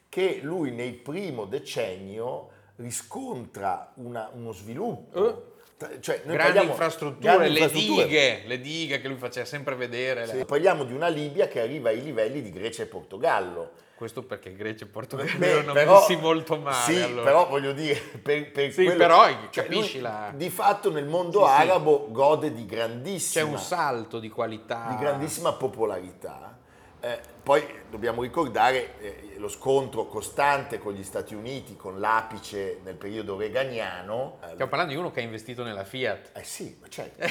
che 0.09 0.39
lui 0.41 0.71
nel 0.71 0.95
primo 0.95 1.45
decennio 1.45 2.49
riscontra 2.77 3.91
una- 3.97 4.31
uno 4.33 4.51
sviluppo. 4.51 5.51
Tra- 5.77 5.99
Cioè, 5.99 6.21
noi 6.25 6.35
grandi 6.37 6.65
infrastrutture, 6.65 7.19
grandi 7.21 7.53
le 7.53 7.59
infrastrutture. 7.59 8.05
dighe, 8.07 8.41
le 8.47 8.59
dighe 8.59 8.99
che 9.01 9.07
lui 9.07 9.17
faceva 9.17 9.45
sempre 9.45 9.75
vedere. 9.75 10.25
Sì, 10.25 10.45
Parliamo 10.45 10.83
di 10.85 10.93
una 10.93 11.07
Libia 11.07 11.47
che 11.47 11.59
arriva 11.61 11.89
ai 11.89 12.01
livelli 12.01 12.41
di 12.41 12.49
Grecia 12.49 12.81
e 12.81 12.87
Portogallo. 12.87 13.71
Questo 14.03 14.23
perché 14.23 14.51
Grecia 14.53 14.83
e 14.83 14.87
Portogallo 14.89 15.37
Beh, 15.37 15.49
erano 15.49 15.71
però- 15.71 15.99
messi 15.99 16.17
molto 16.17 16.57
male. 16.57 16.93
Sì, 16.93 17.01
allora. 17.01 17.23
però 17.23 17.47
voglio 17.47 17.71
dire, 17.71 17.95
per, 18.21 18.51
per 18.51 18.73
Sì, 18.73 18.83
quello- 18.83 18.97
però 18.99 19.23
cioè, 19.49 19.63
capisci 19.63 19.93
lui 19.93 20.01
la- 20.01 20.33
Di 20.35 20.49
fatto 20.49 20.91
nel 20.91 21.05
mondo 21.05 21.45
Sì, 21.45 21.53
sì. 21.55 21.61
arabo 21.61 22.07
gode 22.11 22.51
di 22.51 22.65
C'è 22.65 22.75
grandissima, 22.75 23.45
un 23.49 23.57
salto 23.57 24.19
di 24.19 24.27
qualità. 24.27 24.87
di 24.89 24.97
grandissima 24.97 25.53
popolarità. 25.53 26.57
Eh, 26.99 27.17
poi 27.41 27.65
dobbiamo 27.89 28.21
ricordare 28.23 28.99
eh, 28.99 29.35
lo 29.37 29.47
scontro 29.47 30.05
costante 30.07 30.79
con 30.79 30.91
gli 30.91 31.03
Stati 31.03 31.33
Uniti, 31.33 31.77
con 31.77 32.01
l'apice 32.01 32.79
nel 32.83 32.95
periodo 32.95 33.37
reganiano. 33.37 34.39
Eh, 34.41 34.47
Stiamo 34.51 34.67
parlando 34.67 34.91
di 34.91 34.99
uno 34.99 35.11
che 35.11 35.21
ha 35.21 35.23
investito 35.23 35.63
nella 35.63 35.85
Fiat. 35.85 36.31
eh 36.33 36.43
sì, 36.43 36.77
ma 36.81 36.89
certo. 36.89 37.25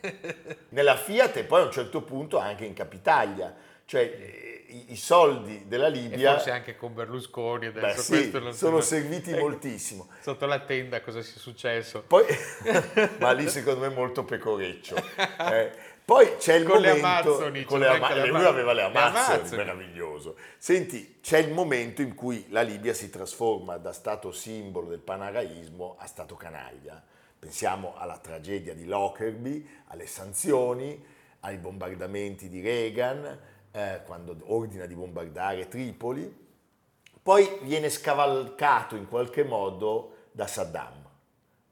Nella 0.70 0.96
Fiat 0.96 1.36
e 1.36 1.44
poi 1.44 1.60
a 1.60 1.64
un 1.64 1.72
certo 1.72 2.00
punto 2.00 2.38
anche 2.38 2.64
in 2.64 2.72
Capitaglia. 2.72 3.54
Cioè 3.86 4.02
eh, 4.02 4.64
i, 4.68 4.92
i 4.92 4.96
soldi 4.96 5.62
della 5.68 5.86
E 5.86 5.90
Libia 5.90 6.32
forse 6.34 6.50
anche 6.50 6.76
con 6.76 6.92
Berlusconi 6.92 7.66
adesso 7.66 8.12
beh, 8.12 8.22
sì, 8.22 8.30
sono 8.52 8.80
so- 8.80 8.86
serviti 8.86 9.30
Ecco, 9.30 9.40
moltissimo. 9.40 10.08
Sotto 10.20 10.44
la 10.46 10.58
tenda 10.58 11.00
cosa 11.00 11.22
sia 11.22 11.40
successo? 11.40 12.02
Poi, 12.06 12.24
ma 13.20 13.30
lì 13.30 13.48
secondo 13.48 13.80
me 13.80 13.86
è 13.86 13.94
molto 13.94 14.24
pecoreccio. 14.24 14.96
Eh, 14.96 15.70
poi 16.04 16.36
c'è 16.36 16.54
il 16.54 16.64
Con 16.66 16.80
le 16.80 16.94
momento... 16.94 17.06
Amazzoni, 17.06 17.64
con 17.64 17.78
le 17.78 17.86
anche 17.86 18.04
ama- 18.12 18.14
le 18.14 18.26
lui 18.26 18.44
aveva 18.44 18.72
le 18.72 18.82
le 18.82 18.98
Amazzoni, 18.98 19.34
Amazzoni. 19.36 19.56
meraviglioso. 19.56 20.36
Senti, 20.58 21.18
c'è 21.22 21.38
il 21.38 21.52
momento 21.52 22.02
in 22.02 22.14
cui 22.14 22.46
la 22.50 22.62
Libia 22.62 22.92
si 22.92 23.08
trasforma 23.08 23.76
da 23.76 23.92
stato 23.92 24.32
simbolo 24.32 24.88
del 24.88 24.98
panaraismo 25.00 25.94
a 25.98 26.06
stato 26.06 26.34
canaglia. 26.34 27.00
Pensiamo 27.38 27.94
alla 27.96 28.18
tragedia 28.18 28.74
di 28.74 28.84
Lockerbie, 28.84 29.64
alle 29.88 30.06
sanzioni, 30.06 31.00
ai 31.40 31.56
bombardamenti 31.58 32.48
di 32.48 32.60
Reagan, 32.60 33.54
eh, 33.76 34.00
quando 34.06 34.34
ordina 34.46 34.86
di 34.86 34.94
bombardare 34.94 35.68
Tripoli. 35.68 36.44
Poi 37.22 37.58
viene 37.62 37.90
scavalcato 37.90 38.96
in 38.96 39.06
qualche 39.08 39.44
modo 39.44 40.12
da 40.32 40.46
Saddam 40.46 41.04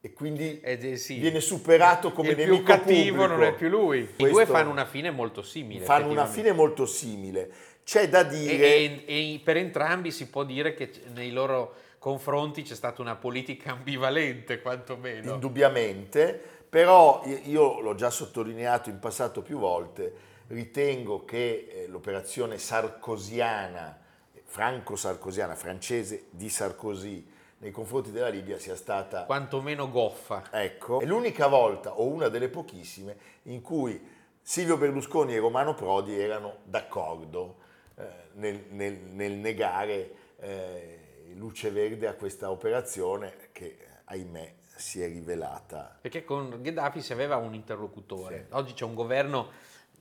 e 0.00 0.12
quindi 0.12 0.61
Eh, 0.61 0.78
eh, 0.80 0.96
sì. 0.96 1.18
viene 1.18 1.40
superato 1.40 2.12
come 2.12 2.30
il 2.30 2.34
più 2.34 2.44
nemico 2.44 2.64
cattivo 2.64 3.16
pubblico. 3.23 3.26
non 3.26 3.42
è 3.42 3.54
più 3.54 3.68
lui. 3.68 4.00
I 4.00 4.04
Questo- 4.16 4.26
due 4.28 4.46
fanno 4.46 4.70
una 4.70 4.84
fine 4.84 5.11
molto 5.11 5.42
simile. 5.42 5.84
fanno 5.84 6.08
una 6.11 6.26
fine 6.26 6.52
molto 6.52 6.84
simile. 6.87 7.50
C'è 7.84 8.08
da 8.08 8.20
E, 8.20 8.28
dire 8.28 8.66
e- 8.76 9.04
e 9.06 9.40
per 9.42 9.56
entrambi 9.56 10.11
si 10.11 10.28
può 10.28 10.44
dire 10.44 10.75
che 10.75 10.90
nei 11.14 11.30
loro 11.30 11.75
confronti 11.99 12.62
c'è 12.62 12.75
stata 12.75 13.00
una 13.00 13.14
politica 13.16 13.70
ambivalente, 13.73 14.61
quantomeno. 14.61 15.34
indubbiamente, 15.34 16.38
però 16.68 17.23
io 17.44 17.80
l'ho 17.80 17.94
già 17.94 18.11
sottolineato 18.11 18.90
in 18.90 18.99
passato 18.99 19.40
più 19.40 19.58
volte, 19.58 20.32
ritengo 20.48 21.24
che 21.24 21.68
eh, 21.68 21.86
l'operazione 21.86 22.58
sarcosiana, 22.58 23.98
franco-sarcosiana, 24.44 25.54
francese 25.54 26.26
di 26.30 26.48
Sarkozy 26.48 27.32
nei 27.58 27.70
confronti 27.70 28.10
della 28.10 28.28
Libia 28.28 28.58
sia 28.58 28.76
stata 28.76 29.24
Quantomeno 29.24 29.90
goffa. 29.90 30.44
Ecco, 30.50 31.00
è 31.00 31.04
l'unica 31.06 31.46
volta 31.46 31.98
o 31.98 32.06
una 32.06 32.28
delle 32.28 32.48
pochissime 32.48 33.16
in 33.44 33.62
cui 33.62 34.12
Silvio 34.42 34.76
Berlusconi 34.76 35.34
e 35.34 35.38
Romano 35.38 35.74
Prodi 35.74 36.18
erano 36.18 36.58
d'accordo 36.64 37.56
eh, 37.96 38.06
nel, 38.34 38.66
nel- 38.68 39.00
nel 39.00 39.32
negare 39.32 40.14
eh, 40.38 41.32
luce 41.36 41.70
verde 41.70 42.06
a 42.06 42.14
questa 42.14 42.50
operazione 42.50 43.48
che, 43.52 43.78
ahimè, 44.04 44.54
si 44.76 45.00
è 45.00 45.06
rivelata. 45.06 45.96
Perché 46.00 46.24
con 46.24 46.60
Gheddafi 46.60 47.00
si 47.00 47.12
aveva 47.12 47.36
un 47.36 47.54
interlocutore. 47.54 48.48
Oggi 48.50 48.74
c'è 48.74 48.84
un 48.84 48.94
governo 48.94 49.50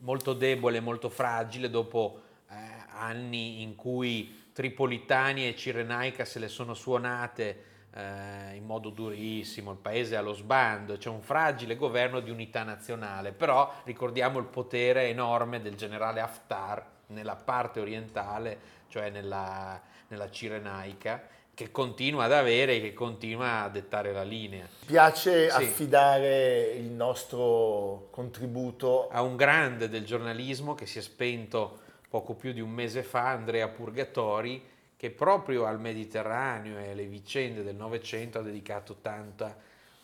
molto 0.03 0.33
debole, 0.33 0.79
molto 0.79 1.09
fragile, 1.09 1.69
dopo 1.69 2.21
eh, 2.49 2.55
anni 2.89 3.61
in 3.61 3.75
cui 3.75 4.41
Tripolitani 4.53 5.47
e 5.47 5.55
Cirenaica 5.55 6.25
se 6.25 6.39
le 6.39 6.47
sono 6.47 6.73
suonate 6.73 7.71
eh, 7.93 8.55
in 8.55 8.65
modo 8.65 8.89
durissimo, 8.89 9.71
il 9.71 9.77
paese 9.77 10.15
è 10.15 10.17
allo 10.17 10.33
sbando, 10.33 10.97
c'è 10.97 11.09
un 11.09 11.21
fragile 11.21 11.75
governo 11.75 12.19
di 12.19 12.29
unità 12.29 12.63
nazionale, 12.63 13.31
però 13.31 13.71
ricordiamo 13.83 14.39
il 14.39 14.45
potere 14.45 15.07
enorme 15.07 15.61
del 15.61 15.75
generale 15.75 16.21
Haftar 16.21 16.85
nella 17.07 17.35
parte 17.35 17.79
orientale, 17.79 18.59
cioè 18.87 19.09
nella, 19.09 19.79
nella 20.07 20.29
Cirenaica, 20.29 21.21
che 21.55 21.69
continua 21.71 22.23
ad 22.25 22.31
avere 22.31 22.75
e 22.75 22.81
che 22.81 22.93
continua 22.93 23.61
a 23.63 23.69
dettare 23.69 24.11
la 24.11 24.23
linea. 24.23 24.67
Piace 24.85 25.49
Sì. 25.49 25.55
affidare 25.55 26.71
il 26.71 26.89
nostro 26.89 28.07
contributo 28.09 29.07
A 29.09 29.21
un 29.21 29.35
grande 29.35 29.87
del 29.87 30.03
giornalismo 30.03 30.73
che 30.73 30.85
si 30.87 30.97
è 30.97 31.01
spento 31.01 31.79
poco 32.09 32.33
più 32.33 32.53
di 32.53 32.61
un 32.61 32.71
mese 32.71 33.03
fa, 33.03 33.29
Andrea 33.29 33.67
Purgatori, 33.67 34.63
che 34.97 35.09
proprio 35.11 35.65
al 35.65 35.79
Mediterraneo 35.79 36.77
e 36.79 36.91
alle 36.91 37.05
vicende 37.05 37.63
del 37.63 37.75
Novecento 37.75 38.39
ha 38.39 38.41
dedicato 38.41 38.97
tanta 39.01 39.55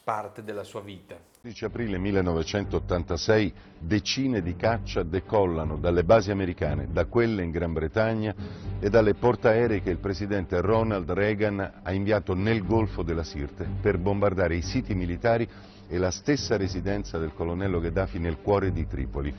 parte 0.04 0.44
della 0.44 0.64
sua 0.64 0.82
vita. 0.82 1.16
15 1.42 1.66
aprile 1.66 1.98
1986 1.98 3.54
decine 3.80 4.42
di 4.42 4.58
caccia 4.58 5.04
decollano 5.04 5.78
dalle 5.78 6.04
basi 6.04 6.32
americane, 6.32 6.90
da 6.92 7.06
quelle 7.06 7.44
in 7.44 7.52
Gran 7.52 7.72
Bretagna 7.72 8.36
e 8.78 8.90
dalle 8.90 9.14
portaerei 9.14 9.82
che 9.82 9.90
il 9.90 10.00
presidente 10.00 10.60
Ronald 10.60 11.10
Reagan 11.10 11.80
ha 11.82 11.94
inviato 11.94 12.34
nel 12.34 12.66
Golfo 12.66 13.04
della 13.04 13.24
Sirte 13.24 13.66
per 13.80 14.00
bombardare 14.00 14.58
i 14.58 14.62
siti 14.62 14.94
militari 14.94 15.48
e 15.88 15.98
la 15.98 16.12
stessa 16.12 16.58
residenza 16.58 17.18
del 17.18 17.32
colonnello 17.34 17.80
Gheddafi 17.80 18.20
nel 18.20 18.42
cuore 18.42 18.74
di 18.74 18.86
Tripoli. 18.86 19.34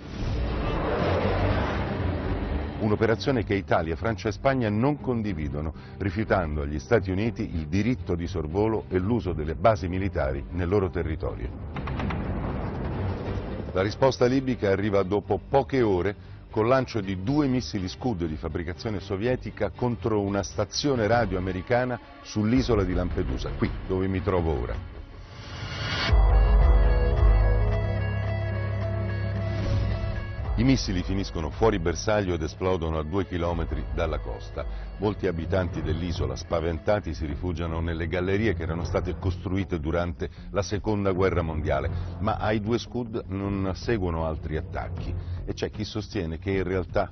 Un'operazione 2.81 3.45
che 3.45 3.55
Italia, 3.55 3.95
Francia 3.95 4.29
e 4.29 4.33
Spagna 4.33 4.71
non 4.71 5.01
condividono, 5.01 5.75
rifiutando 5.99 6.63
agli 6.63 6.79
Stati 6.79 7.11
Uniti 7.11 7.55
il 7.55 7.67
diritto 7.67 8.15
di 8.15 8.27
sorvolo 8.27 8.85
e 8.89 8.99
l'uso 8.99 9.35
delle 9.35 9.55
basi 9.55 9.87
militari 9.87 10.43
nel 10.53 10.69
loro 10.69 10.89
territorio. 10.89 11.49
La 13.73 13.83
risposta 13.83 14.25
libica 14.25 14.71
arriva 14.71 15.03
dopo 15.03 15.39
poche 15.47 15.83
ore 15.83 16.17
col 16.51 16.67
lancio 16.67 17.01
di 17.01 17.23
due 17.23 17.47
missili 17.47 17.87
Scud 17.87 18.25
di 18.25 18.37
fabbricazione 18.37 18.99
sovietica 18.99 19.71
contro 19.71 20.21
una 20.23 20.43
stazione 20.43 21.07
radio 21.07 21.37
americana 21.37 22.01
sull'isola 22.23 22.83
di 22.83 22.95
Lampedusa, 22.95 23.51
qui 23.51 23.71
dove 23.87 24.09
mi 24.09 24.23
trovo 24.23 24.59
ora. 24.59 24.75
I 30.61 30.63
missili 30.63 31.03
finiscono 31.03 31.49
fuori 31.49 31.79
bersaglio 31.79 32.35
ed 32.35 32.43
esplodono 32.43 32.99
a 32.99 33.03
due 33.03 33.25
chilometri 33.25 33.83
dalla 33.95 34.19
costa. 34.19 34.67
Molti 34.99 35.27
abitanti 35.27 35.81
dell'isola, 35.81 36.37
spaventati, 36.37 37.15
si 37.15 37.25
rifugiano 37.25 37.81
nelle 37.81 38.07
gallerie 38.07 38.53
che 38.53 38.65
erano 38.65 38.85
state 38.85 39.17
costruite 39.19 39.81
durante 39.81 40.29
la 40.51 40.61
seconda 40.61 41.13
guerra 41.13 41.41
mondiale, 41.41 41.91
ma 42.19 42.37
ai 42.37 42.61
due 42.61 42.77
Scud 42.77 43.25
non 43.29 43.73
seguono 43.75 44.27
altri 44.27 44.59
attacchi 44.59 45.15
e 45.47 45.55
c'è 45.55 45.71
chi 45.71 45.83
sostiene 45.83 46.39
che 46.39 46.51
in 46.51 46.65
realtà 46.65 47.11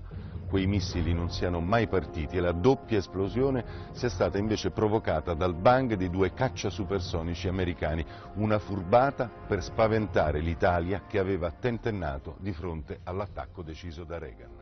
quei 0.49 0.67
missili 0.67 1.13
non 1.13 1.31
siano 1.31 1.61
mai 1.61 1.87
partiti 1.87 2.37
e 2.37 2.41
la 2.41 2.53
doppia 2.53 2.99
esplosione 2.99 3.65
sia 3.93 4.09
stata 4.09 4.39
invece 4.39 4.71
provocata 4.71 5.35
dal 5.35 5.55
bang 5.55 5.95
di 5.95 6.11
due 6.11 6.33
caccia 6.33 6.71
supersonici 6.71 7.47
americani, 7.47 8.05
una 8.35 8.59
furbata 8.59 9.31
per 9.47 9.63
spaventare 9.63 10.41
l'Italia 10.41 11.03
che 11.07 11.19
aveva 11.19 11.51
tentennato 11.51 12.37
di 12.41 12.53
fronte 12.53 13.01
all'attacco 13.05 13.63
deciso 13.63 14.05
da 14.05 14.19
Reagan. 14.19 14.57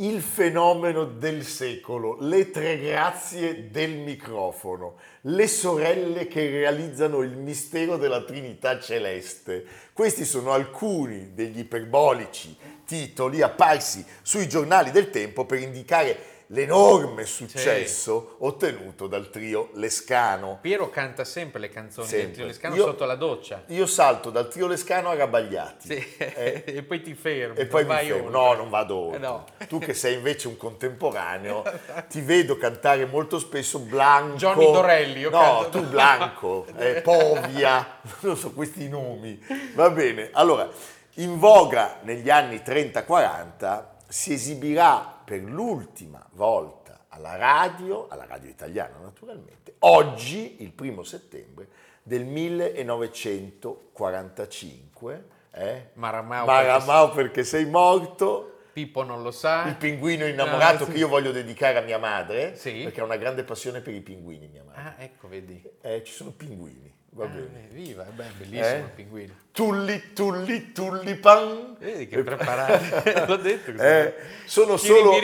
Il 0.00 0.22
fenomeno 0.22 1.04
del 1.04 1.44
secolo, 1.44 2.16
le 2.20 2.50
tre 2.50 2.78
grazie 2.78 3.70
del 3.70 3.98
microfono, 3.98 4.96
le 5.22 5.46
sorelle 5.46 6.26
che 6.26 6.48
realizzano 6.48 7.20
il 7.20 7.36
mistero 7.36 7.98
della 7.98 8.22
Trinità 8.22 8.80
Celeste. 8.80 9.64
Questi 9.92 10.24
sono 10.24 10.52
alcuni 10.52 11.34
degli 11.34 11.58
iperbolici 11.58 12.56
titoli 12.86 13.42
apparsi 13.42 14.04
sui 14.22 14.48
giornali 14.48 14.90
del 14.90 15.10
tempo 15.10 15.44
per 15.44 15.60
indicare 15.60 16.16
l'enorme 16.52 17.26
successo 17.26 18.36
ottenuto 18.40 19.06
dal 19.06 19.30
trio 19.30 19.70
Lescano. 19.74 20.58
Piero 20.60 20.90
canta 20.90 21.24
sempre 21.24 21.60
le 21.60 21.68
canzoni 21.68 22.08
del 22.08 22.16
Sempre. 22.16 22.34
Trio 22.34 22.46
Lescano 22.46 22.74
Io- 22.74 22.84
sotto 22.86 23.04
la 23.04 23.14
doccia. 23.14 23.62
Io 23.68 23.86
salto 23.86 24.30
dal 24.30 24.48
trio 24.48 24.66
Lescano 24.66 25.10
a 25.10 25.14
Rabagliati. 25.14 25.88
Sì, 25.88 26.14
Eh, 26.18 26.64
e 26.66 26.82
poi 26.82 27.02
ti 27.02 27.14
fermi. 27.14 27.56
E 27.58 27.66
poi 27.66 27.84
mi 27.84 27.94
fermo. 27.94 28.14
oltre. 28.26 28.30
No, 28.30 28.52
non 28.54 28.68
vado 28.68 28.96
oltre. 28.96 29.16
Eh, 29.18 29.20
no. 29.20 29.44
Tu 29.68 29.78
che 29.78 29.94
sei 29.94 30.14
invece 30.14 30.48
un 30.48 30.56
contemporaneo, 30.56 31.62
ti 32.10 32.20
vedo 32.20 32.56
cantare 32.56 33.06
molto 33.06 33.38
spesso 33.38 33.78
Blanco. 33.78 34.36
Johnny 34.36 34.64
Dorelli, 34.72 35.20
io 35.20 35.30
No, 35.30 35.38
canto- 35.40 35.68
tu 35.70 35.86
Blanco, 35.88 36.66
eh, 36.76 37.00
Povia, 37.00 38.00
non 38.20 38.36
so 38.36 38.50
questi 38.52 38.88
nomi. 38.88 39.40
Va 39.74 39.88
bene. 39.90 40.30
Allora, 40.32 40.68
in 41.14 41.38
voga 41.38 41.98
negli 42.02 42.28
anni 42.28 42.56
30-40 42.64 43.84
si 44.08 44.32
esibirà 44.32 45.19
per 45.30 45.42
l'ultima 45.44 46.26
volta 46.32 47.04
alla 47.10 47.36
radio, 47.36 48.08
alla 48.08 48.26
radio 48.26 48.50
italiana 48.50 48.96
naturalmente, 49.00 49.76
oggi, 49.80 50.56
il 50.60 50.72
primo 50.72 51.04
settembre 51.04 51.68
del 52.02 52.24
1945. 52.24 55.24
Eh? 55.52 55.90
Maramao, 55.92 56.46
Maramao 56.46 57.10
perché 57.10 57.44
sei 57.44 57.64
morto. 57.66 58.62
Pippo 58.72 59.04
non 59.04 59.22
lo 59.22 59.30
sa. 59.30 59.68
Il 59.68 59.76
pinguino 59.76 60.26
innamorato 60.26 60.82
Ah, 60.82 60.86
sì. 60.86 60.92
che 60.92 60.98
io 60.98 61.06
voglio 61.06 61.30
dedicare 61.30 61.78
a 61.78 61.82
mia 61.82 61.98
madre, 61.98 62.56
Sì. 62.56 62.80
perché 62.82 63.00
ha 63.00 63.04
una 63.04 63.16
grande 63.16 63.44
passione 63.44 63.80
per 63.82 63.94
i 63.94 64.00
pinguini, 64.00 64.48
mia 64.48 64.64
madre. 64.64 64.82
Ah, 64.82 64.94
ecco, 64.98 65.28
vedi. 65.28 65.62
Eh, 65.80 66.02
ci 66.02 66.12
sono 66.12 66.32
pinguini, 66.32 66.92
va 67.10 67.24
Ah, 67.24 67.28
bene. 67.28 67.68
eh, 67.68 67.74
viva, 67.74 68.02
beh, 68.04 68.24
bellissimo 68.38 68.66
Eh? 68.66 68.78
il 68.78 68.90
pinguino. 68.94 69.34
Tulli, 69.52 70.12
tulli, 70.12 70.72
tullipan. 70.72 71.76
Vedi 71.78 72.08
che 72.08 72.22
preparato. 72.22 73.02
L'ho 73.26 73.36
detto. 73.36 73.70
Eh, 73.72 74.14
sono 74.44 74.76
solo, 74.76 75.12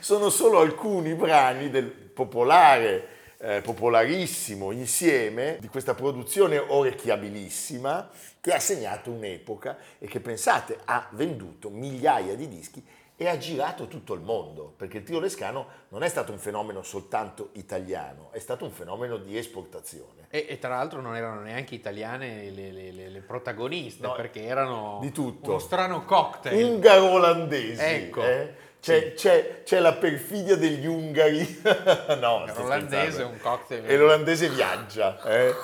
sono 0.00 0.30
solo 0.30 0.60
alcuni 0.60 1.14
brani 1.14 1.70
del 1.70 1.86
popolare, 1.86 3.08
eh, 3.38 3.60
popolarissimo 3.60 4.70
insieme 4.70 5.56
di 5.60 5.68
questa 5.68 5.94
produzione 5.94 6.58
orecchiabilissima 6.58 8.10
che 8.40 8.52
ha 8.52 8.58
segnato 8.58 9.10
un'epoca 9.10 9.76
e 9.98 10.06
che 10.06 10.20
pensate 10.20 10.78
ha 10.84 11.08
venduto 11.12 11.70
migliaia 11.70 12.34
di 12.34 12.48
dischi 12.48 12.84
e 13.22 13.28
ha 13.28 13.38
girato 13.38 13.86
tutto 13.86 14.14
il 14.14 14.20
mondo, 14.20 14.74
perché 14.76 14.98
il 14.98 15.04
trio 15.04 15.20
Lescano 15.20 15.66
non 15.90 16.02
è 16.02 16.08
stato 16.08 16.32
un 16.32 16.38
fenomeno 16.38 16.82
soltanto 16.82 17.50
italiano, 17.52 18.30
è 18.32 18.40
stato 18.40 18.64
un 18.64 18.72
fenomeno 18.72 19.16
di 19.16 19.36
esportazione. 19.38 20.26
E, 20.28 20.46
e 20.48 20.58
tra 20.58 20.70
l'altro 20.70 21.00
non 21.00 21.14
erano 21.14 21.40
neanche 21.42 21.76
italiane 21.76 22.50
le, 22.50 22.72
le- 22.72 22.90
le- 22.90 23.08
le 23.10 23.20
protagoniste, 23.20 24.04
No, 24.06 24.14
perché 24.14 24.42
erano 24.44 24.98
di 25.00 25.12
tutto. 25.12 25.50
uno 25.50 25.58
strano 25.60 26.04
cocktail. 26.04 26.64
Ungaro-olandesi. 26.64 27.80
Ecco. 27.80 28.24
eh? 28.24 28.54
C'è, 28.80 29.12
c'è- 29.14 29.62
c'è 29.62 29.78
la 29.78 29.92
perfidia 29.92 30.56
degli 30.56 30.86
ungari. 30.86 31.62
no, 32.20 32.44
L'olandese 32.56 33.22
è 33.22 33.24
un 33.24 33.38
cocktail. 33.40 33.88
E 33.88 33.96
l'olandese 33.96 34.48
viaggia. 34.48 35.22
eh? 35.22 35.54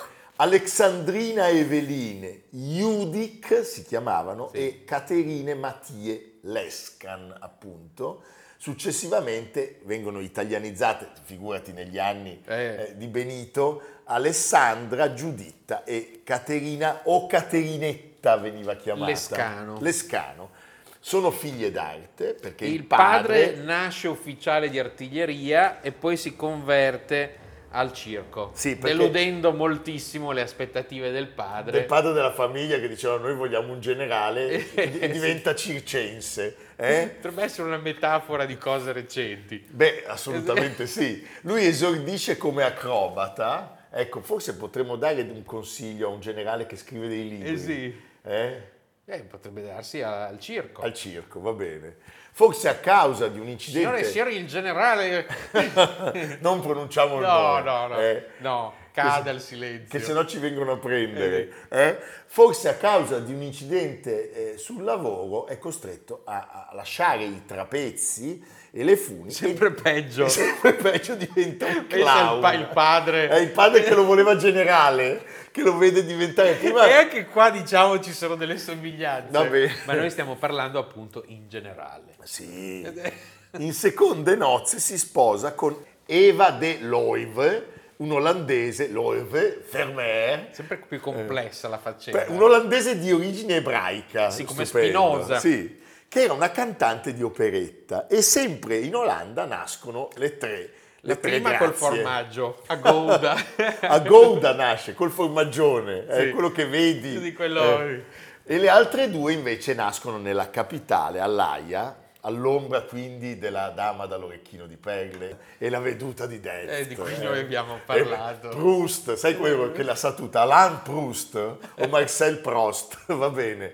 Alexandrina 0.40 1.48
Eveline 1.48 2.42
Judic 2.50 3.64
si 3.64 3.82
chiamavano 3.84 4.50
Sì. 4.52 4.58
e 4.58 4.84
Caterine 4.84 5.54
Mattie 5.54 6.37
Lescan, 6.50 7.34
appunto. 7.38 8.22
Successivamente 8.56 9.80
vengono 9.84 10.18
italianizzate, 10.20 11.08
figurati 11.22 11.72
negli 11.72 11.98
anni 11.98 12.42
Eh. 12.44 12.54
eh, 12.54 12.96
di 12.96 13.06
Benito, 13.06 13.82
Alessandra, 14.04 15.12
Giuditta 15.12 15.84
e 15.84 16.22
Caterina 16.24 17.02
o 17.04 17.26
Caterinetta 17.26 18.36
veniva 18.36 18.74
chiamata. 18.74 19.10
Lescano. 19.10 19.78
Lescano. 19.80 20.50
Sono 20.98 21.30
figlie 21.30 21.70
d'arte 21.70 22.34
perché 22.34 22.66
il, 22.66 22.74
il 22.74 22.84
padre, 22.84 23.54
nasce 23.54 24.08
ufficiale 24.08 24.68
di 24.68 24.78
artiglieria 24.80 25.80
e 25.80 25.92
poi 25.92 26.16
si 26.16 26.34
converte 26.34 27.46
al 27.70 27.92
circo, 27.92 28.50
Sì, 28.54 28.78
deludendo 28.78 29.52
moltissimo 29.52 30.32
le 30.32 30.40
aspettative 30.40 31.10
del 31.10 31.28
padre. 31.28 31.72
del 31.72 31.84
padre 31.84 32.12
della 32.12 32.32
famiglia 32.32 32.78
che 32.78 32.88
diceva 32.88 33.16
noi 33.18 33.34
vogliamo 33.34 33.72
un 33.72 33.80
generale 33.80 34.72
e 34.74 34.98
e 35.00 35.08
diventa 35.10 35.54
circense. 35.54 36.56
eh? 36.76 37.10
Potrebbe 37.16 37.42
essere 37.42 37.66
una 37.68 37.76
metafora 37.78 38.44
di 38.46 38.56
cose 38.56 38.92
recenti. 38.92 39.64
Beh, 39.68 40.04
assolutamente 40.06 40.86
sì. 40.86 41.26
Lui 41.42 41.66
esordisce 41.66 42.36
come 42.36 42.62
acrobata. 42.62 43.86
Ecco, 43.90 44.20
forse 44.20 44.54
potremmo 44.56 44.96
dare 44.96 45.22
un 45.22 45.44
consiglio 45.44 46.08
a 46.08 46.10
un 46.12 46.20
generale 46.20 46.66
che 46.66 46.76
scrive 46.76 47.08
dei 47.08 47.28
libri. 47.28 47.52
Eh 47.52 47.56
sì. 47.58 48.00
eh? 48.22 48.62
Eh, 49.10 49.20
potrebbe 49.20 49.62
darsi 49.62 50.02
al 50.02 50.38
circo. 50.38 50.82
Al 50.82 50.92
circo, 50.92 51.40
va 51.40 51.52
bene. 51.52 51.96
Forse 52.32 52.68
a 52.68 52.74
causa 52.76 53.28
di 53.28 53.40
un 53.40 53.48
incidente... 53.48 53.86
Signore, 53.86 54.04
signore, 54.04 54.32
il 54.34 54.46
generale... 54.46 55.26
non 56.40 56.60
pronunciamo 56.60 57.14
il 57.14 57.22
No, 57.22 57.58
nome. 57.58 57.62
no, 57.62 57.86
no, 57.86 57.98
eh? 58.00 58.26
no, 58.40 58.74
cade 58.92 59.30
il 59.30 59.40
silenzio. 59.40 59.88
che 59.98 60.04
se 60.04 60.12
no 60.12 60.26
ci 60.26 60.38
vengono 60.38 60.72
a 60.72 60.76
prendere. 60.78 61.50
eh? 61.70 61.98
Forse 62.26 62.68
a 62.68 62.74
causa 62.74 63.18
di 63.18 63.32
un 63.32 63.40
incidente 63.40 64.52
eh, 64.52 64.58
sul 64.58 64.84
lavoro 64.84 65.46
è 65.46 65.56
costretto 65.58 66.20
a, 66.24 66.66
a 66.70 66.74
lasciare 66.74 67.24
i 67.24 67.44
trapezzi 67.46 68.44
e 68.78 68.84
le 68.84 68.96
funi. 68.96 69.32
Sempre 69.32 69.72
peggio. 69.72 70.28
sempre 70.30 70.74
peggio 70.74 71.16
diventa 71.16 71.66
un 71.66 71.86
clown. 71.88 72.54
il 72.54 72.60
il 72.60 72.68
padre. 72.72 73.28
È 73.28 73.38
il 73.38 73.50
padre 73.50 73.82
che 73.82 73.92
lo 73.92 74.04
voleva 74.04 74.36
generale, 74.38 75.24
che 75.50 75.62
lo 75.62 75.76
vede 75.76 76.04
diventare 76.04 76.52
prima... 76.52 76.86
E 76.86 76.92
anche 76.92 77.26
qua 77.26 77.50
diciamo 77.50 77.98
ci 77.98 78.12
sono 78.12 78.36
delle 78.36 78.56
somiglianze. 78.56 79.32
Vabbè. 79.32 79.70
Ma 79.84 79.94
noi 79.94 80.10
stiamo 80.10 80.36
parlando 80.36 80.78
appunto 80.78 81.24
in 81.26 81.48
generale. 81.48 82.14
Sì. 82.22 82.86
In 83.58 83.72
seconde 83.72 84.36
nozze 84.36 84.78
si 84.78 84.98
sposa 84.98 85.54
con 85.54 85.74
Eva 86.04 86.50
de 86.50 86.80
Loive, 86.80 87.66
un 87.96 88.12
olandese, 88.12 88.88
Loive, 88.90 89.64
Vermeer, 89.70 90.48
Sempre 90.52 90.76
più 90.86 91.00
complessa 91.00 91.66
la 91.66 91.78
faccenda. 91.78 92.26
Beh, 92.26 92.30
un 92.30 92.42
olandese 92.42 92.98
di 92.98 93.10
origine 93.10 93.56
ebraica. 93.56 94.28
Sì, 94.28 94.44
come 94.44 94.66
Spinoza. 94.66 95.38
Sì, 95.38 95.80
che 96.08 96.22
era 96.22 96.32
una 96.32 96.50
cantante 96.50 97.12
di 97.12 97.22
operetta. 97.22 98.06
E 98.06 98.22
sempre 98.22 98.78
in 98.78 98.94
Olanda 98.94 99.44
nascono 99.44 100.08
le 100.14 100.36
tre. 100.38 100.70
La 101.02 101.14
le 101.14 101.20
tre 101.20 101.30
prima 101.32 101.56
col 101.56 101.74
formaggio, 101.74 102.62
a 102.66 102.74
Gouda. 102.76 103.36
A 103.82 104.00
Gouda 104.00 104.52
nasce, 104.54 104.94
col 104.94 105.10
formaggione, 105.12 106.06
è 106.06 106.22
Sì. 106.24 106.30
quello 106.30 106.50
che 106.50 106.66
vedi. 106.66 107.20
Di 107.20 107.32
quello- 107.32 107.80
Eh. 107.82 108.02
E 108.44 108.58
le 108.58 108.68
altre 108.68 109.08
due 109.10 109.32
invece 109.32 109.74
nascono 109.74 110.16
nella 110.18 110.50
capitale, 110.50 111.20
all'Aia, 111.20 111.94
all'ombra 112.22 112.82
quindi 112.82 113.38
della 113.38 113.70
dama 113.70 114.06
dall'orecchino 114.06 114.66
di 114.66 114.76
perle 114.76 115.38
e 115.58 115.68
la 115.70 115.78
veduta 115.78 116.26
di 116.26 116.40
Delft. 116.40 116.72
Eh, 116.72 116.86
di 116.86 116.94
cui 116.96 117.16
noi 117.18 117.38
abbiamo 117.38 117.78
parlato. 117.84 118.50
E 118.50 118.54
Proust, 118.56 119.14
sai 119.14 119.36
quello 119.36 119.70
che 119.72 119.82
l'ha 119.82 119.94
saputa? 119.94 120.42
Alain 120.42 120.80
Proust 120.82 121.34
o 121.34 121.88
Marcel 121.88 122.38
Proust, 122.38 123.06
va 123.14 123.30
bene. 123.30 123.72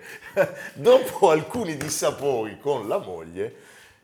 Dopo 0.75 1.31
alcuni 1.31 1.77
dissapori 1.77 2.59
con 2.59 2.89
la 2.89 2.99
moglie, 2.99 3.55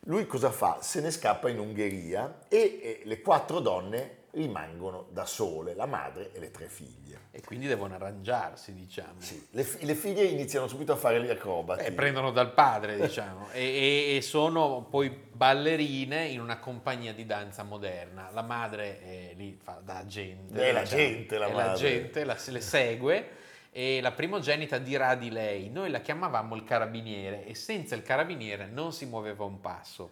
lui 0.05 0.27
cosa 0.27 0.51
fa? 0.51 0.79
Se 0.81 1.01
ne 1.01 1.11
scappa 1.11 1.49
in 1.49 1.59
Ungheria 1.59 2.47
e 2.49 3.03
le 3.05 3.21
quattro 3.21 3.61
donne 3.61 4.19
rimangono 4.33 5.07
da 5.11 5.25
sole, 5.27 5.75
la 5.75 5.87
madre 5.87 6.33
e 6.33 6.39
le 6.39 6.51
tre 6.51 6.67
figlie. 6.69 7.19
e 7.33 7.43
quindi 7.43 7.67
devono 7.67 7.95
arrangiarsi, 7.95 8.75
diciamo. 8.75 9.15
Sì, 9.21 9.47
le, 9.51 9.67
le 9.81 9.95
figlie 9.95 10.25
iniziano 10.25 10.67
subito 10.67 10.93
a 10.93 10.97
fare 10.97 11.23
gli 11.23 11.29
acrobati. 11.31 11.85
Eh, 11.85 11.93
prendono 11.93 12.31
dal 12.33 12.53
padre, 12.53 12.97
diciamo, 12.99 13.51
e, 13.53 13.63
e- 13.63 14.17
e 14.17 14.23
sono 14.23 14.87
poi 14.89 15.11
ballerine 15.11 16.27
in 16.27 16.41
una 16.41 16.59
compagnia 16.59 17.13
di 17.13 17.25
danza 17.27 17.63
moderna. 17.63 18.31
La 18.33 18.43
madre 18.43 19.01
è 19.01 19.33
lì 19.37 19.59
fa 19.63 19.81
da 19.83 19.99
agente. 19.99 20.69
È 20.69 20.73
la 20.73 20.83
gente, 20.83 21.39
la 21.39 21.49
madre. 21.49 21.67
la 21.67 21.75
gente, 21.75 22.25
la- 22.25 22.37
le 22.47 22.61
segue 22.61 23.29
e 23.73 24.01
la 24.01 24.11
primogenita 24.13 24.79
dirà 24.79 25.15
di 25.15 25.31
lei, 25.31 25.71
noi 25.71 25.91
la 25.91 26.01
chiamavamo 26.01 26.57
il 26.57 26.65
carabiniere 26.65 27.47
e 27.47 27.55
senza 27.55 27.95
il 27.95 28.03
carabiniere 28.03 28.67
non 28.67 28.93
si 28.93 29.07
muoveva 29.07 29.45
un 29.45 29.61
passo. 29.61 30.11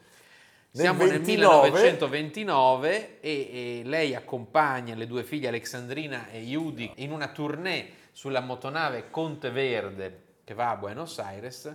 Siamo 0.70 1.06
29 1.06 1.70
nel 1.70 1.82
1929 1.82 3.20
e, 3.20 3.30
e 3.30 3.82
lei 3.84 4.14
accompagna 4.14 4.94
le 4.94 5.06
due 5.06 5.24
figlie 5.24 5.48
Alexandrina 5.48 6.28
e 6.30 6.40
Judy 6.40 6.92
in 6.96 7.10
una 7.12 7.28
tournée 7.28 7.90
sulla 8.12 8.40
motonave 8.40 9.10
Conte 9.10 9.50
Verde 9.50 10.22
che 10.44 10.54
va 10.54 10.70
a 10.70 10.76
Buenos 10.76 11.18
Aires 11.18 11.74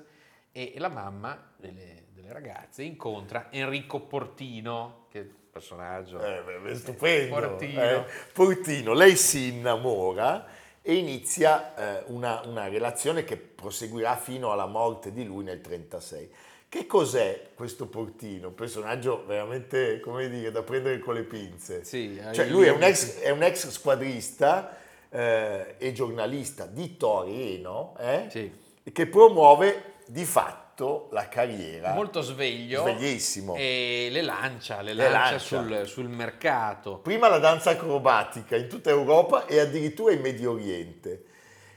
e 0.52 0.74
la 0.78 0.90
mamma 0.90 1.52
delle, 1.58 2.06
delle 2.14 2.32
ragazze 2.32 2.84
incontra 2.84 3.48
Enrico 3.50 4.02
Portino, 4.02 5.08
che 5.10 5.28
personaggio 5.52 6.24
Eh, 6.24 6.60
beh, 6.62 6.76
stupendo. 6.76 7.36
Portino. 7.36 7.82
eh. 7.82 8.06
Portino. 8.32 8.94
Lei 8.94 9.16
si 9.16 9.48
innamora 9.48 10.46
e 10.82 10.96
inizia 10.96 11.76
eh, 11.76 12.04
una, 12.08 12.42
una 12.46 12.68
relazione 12.68 13.24
che 13.24 13.38
proseguirà 13.38 14.16
fino 14.18 14.52
alla 14.52 14.66
morte 14.68 15.12
di 15.12 15.26
lui 15.26 15.44
nel 15.44 15.62
1936. 15.64 16.52
Che 16.74 16.88
cos'è 16.88 17.50
questo 17.54 17.86
Portino? 17.86 18.48
Un 18.48 18.56
personaggio 18.56 19.24
veramente, 19.28 20.00
come 20.00 20.28
dire, 20.28 20.50
da 20.50 20.64
prendere 20.64 20.98
con 20.98 21.14
le 21.14 21.22
pinze. 21.22 21.84
Sì, 21.84 22.20
Cioè, 22.34 22.48
lui 22.48 22.66
è 22.66 22.72
un 22.72 22.82
ex, 22.82 23.20
è 23.20 23.30
un 23.30 23.44
ex 23.44 23.68
squadrista 23.70 24.76
eh, 25.08 25.76
e 25.78 25.92
giornalista 25.92 26.66
di 26.66 26.98
Torino 26.98 27.96
eh, 28.00 28.26
Sì. 28.30 28.52
che 28.92 29.06
promuove 29.06 29.98
di 30.08 30.26
fatto 30.26 31.10
la 31.12 31.28
carriera. 31.28 31.94
molto 31.94 32.22
sveglio 32.22 32.82
Sveglissimo. 32.82 33.54
e 33.56 34.08
le 34.10 34.24
lancia, 34.24 34.82
le 34.82 34.94
Le 34.96 35.10
lancia, 35.12 35.56
lancia. 35.56 35.84
Sul, 35.84 35.88
sul 35.88 36.10
mercato. 36.10 36.98
prima 36.98 37.28
la 37.30 37.38
danza 37.38 37.70
acrobatica 37.70 38.56
in 38.56 38.68
tutta 38.68 38.90
Europa 38.90 39.46
e 39.46 39.60
addirittura 39.60 40.12
in 40.12 40.22
Medio 40.22 40.54
Oriente. 40.54 41.26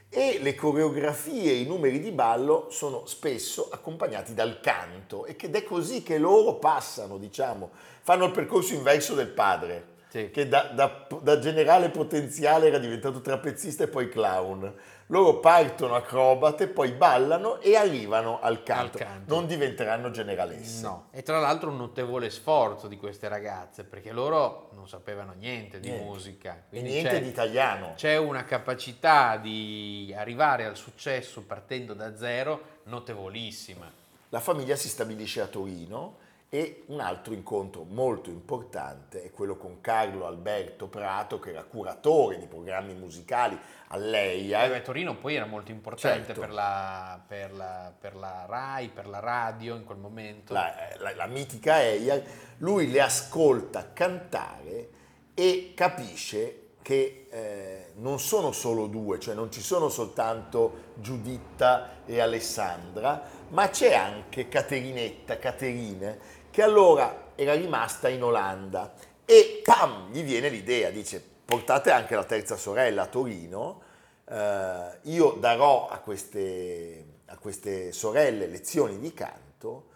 E 0.09 0.38
le 0.40 0.55
coreografie 0.55 1.51
e 1.51 1.57
i 1.57 1.66
numeri 1.66 2.01
di 2.01 2.12
ballo 2.12 2.69
sono 2.71 3.07
spesso 3.07 3.69
accompagnati 3.71 4.35
dal 4.35 4.61
canto 4.61 5.27
ed 5.27 5.55
è 5.55 5.64
così 5.64 6.03
che 6.03 6.16
loro 6.19 6.55
passano, 6.55 7.19
diciamo, 7.19 7.71
fanno 8.03 8.27
il 8.27 8.31
percorso 8.31 8.73
inverso 8.75 9.14
del 9.14 9.29
padre, 9.29 9.95
Sì. 10.09 10.31
che 10.31 10.49
da, 10.49 10.71
da- 10.73 11.07
da 11.21 11.38
generale 11.40 11.90
potenziale 11.90 12.69
era 12.69 12.79
diventato 12.79 13.21
trapezzista 13.21 13.85
e 13.85 13.88
poi 13.88 14.09
clown. 14.09 14.73
Loro 15.11 15.38
partono 15.38 15.95
acrobate, 15.95 16.66
poi 16.66 16.90
ballano 16.90 17.61
e 17.61 17.77
arrivano 17.77 18.40
al 18.40 18.64
canto. 18.64 18.99
canto. 18.99 19.33
Non 19.33 19.47
diventeranno 19.47 20.11
generalesse. 20.11 20.83
No, 20.83 21.09
e 21.12 21.23
tra 21.23 21.38
l'altro 21.38 21.71
un 21.71 21.77
notevole 21.77 22.29
sforzo 22.29 22.88
di 22.88 22.97
queste 22.97 23.29
ragazze, 23.29 23.85
perché 23.85 24.11
loro 24.11 24.71
non 24.75 24.88
sapevano 24.88 25.33
niente 25.38 25.79
di 25.79 25.90
Niente. 25.90 26.05
musica. 26.07 26.64
E 26.71 26.81
niente 26.83 27.21
di 27.21 27.29
italiano. 27.29 27.92
c'è 27.95 28.16
una 28.16 28.45
capacità 28.45 29.37
di 29.37 30.12
arrivare 30.16 30.64
al 30.64 30.77
successo 30.77 31.42
partendo 31.42 31.95
da 31.95 32.16
zero 32.16 32.61
notevolissima. 32.85 33.88
La 34.31 34.40
famiglia 34.40 34.75
si 34.75 34.88
stabilisce 34.88 35.40
a 35.40 35.47
Torino 35.47 36.16
e 36.57 36.85
un 36.87 37.01
altro 37.01 37.35
incontro 37.35 37.85
molto 37.87 38.31
importante 38.31 39.23
è 39.23 39.31
quello 39.31 39.57
con 39.59 39.83
Carlo 39.83 40.25
Alberto 40.25 40.88
Prato, 40.88 41.38
che 41.38 41.51
era 41.51 41.62
curatore 41.64 42.38
di 42.38 42.47
programmi 42.47 42.95
musicali 42.95 43.59
all'EIA. 43.88 44.64
Eh 44.64 44.69
beh, 44.71 44.81
Torino 44.81 45.16
poi 45.19 45.35
era 45.35 45.45
molto 45.45 45.71
importante 45.71 46.25
Certo. 46.25 46.40
per, 46.40 46.51
la, 46.51 47.21
per 47.27 47.53
la- 47.53 47.92
per 47.99 48.16
la 48.16 48.47
RAI, 48.49 48.88
per 48.88 49.07
la 49.07 49.19
radio 49.21 49.75
in 49.75 49.85
quel 49.85 49.99
momento. 49.99 50.55
la, 50.55 50.73
la- 50.97 51.14
la 51.14 51.27
mitica 51.27 51.83
EIA, 51.83 52.23
lui 52.59 52.90
le 52.90 53.03
ascolta 53.03 53.92
cantare 53.92 54.88
e 55.35 55.73
capisce 55.75 56.61
che 56.81 57.27
eh, 57.31 57.90
non 57.97 58.19
sono 58.19 58.53
solo 58.53 58.87
due, 58.87 59.19
cioè 59.19 59.35
non 59.35 59.51
ci 59.53 59.61
sono 59.61 59.90
soltanto 59.90 60.92
Giuditta 60.95 61.97
e 62.07 62.21
Alessandra, 62.21 63.23
ma 63.49 63.69
c'è 63.69 63.92
anche 63.95 64.49
Caterinetta, 64.49 65.37
Caterine, 65.38 66.19
che 66.57 66.62
allora 66.62 67.33
era 67.35 67.53
rimasta 67.53 68.09
in 68.09 68.23
Olanda 68.23 68.95
e 69.27 69.61
pam, 69.62 70.11
gli 70.11 70.23
viene 70.23 70.49
l'idea, 70.49 70.88
dice 70.88 71.23
portate 71.45 71.90
anche 71.90 72.14
la 72.14 72.25
terza 72.25 72.57
sorella 72.57 73.03
a 73.03 73.07
Torino, 73.09 73.83
eh, 74.27 74.99
io 75.03 75.33
darò 75.33 75.87
a 75.87 75.99
queste, 75.99 77.05
a 77.27 77.37
queste 77.37 77.92
sorelle 77.92 78.47
lezioni 78.47 78.99
di 78.99 79.12
canto 79.12 79.88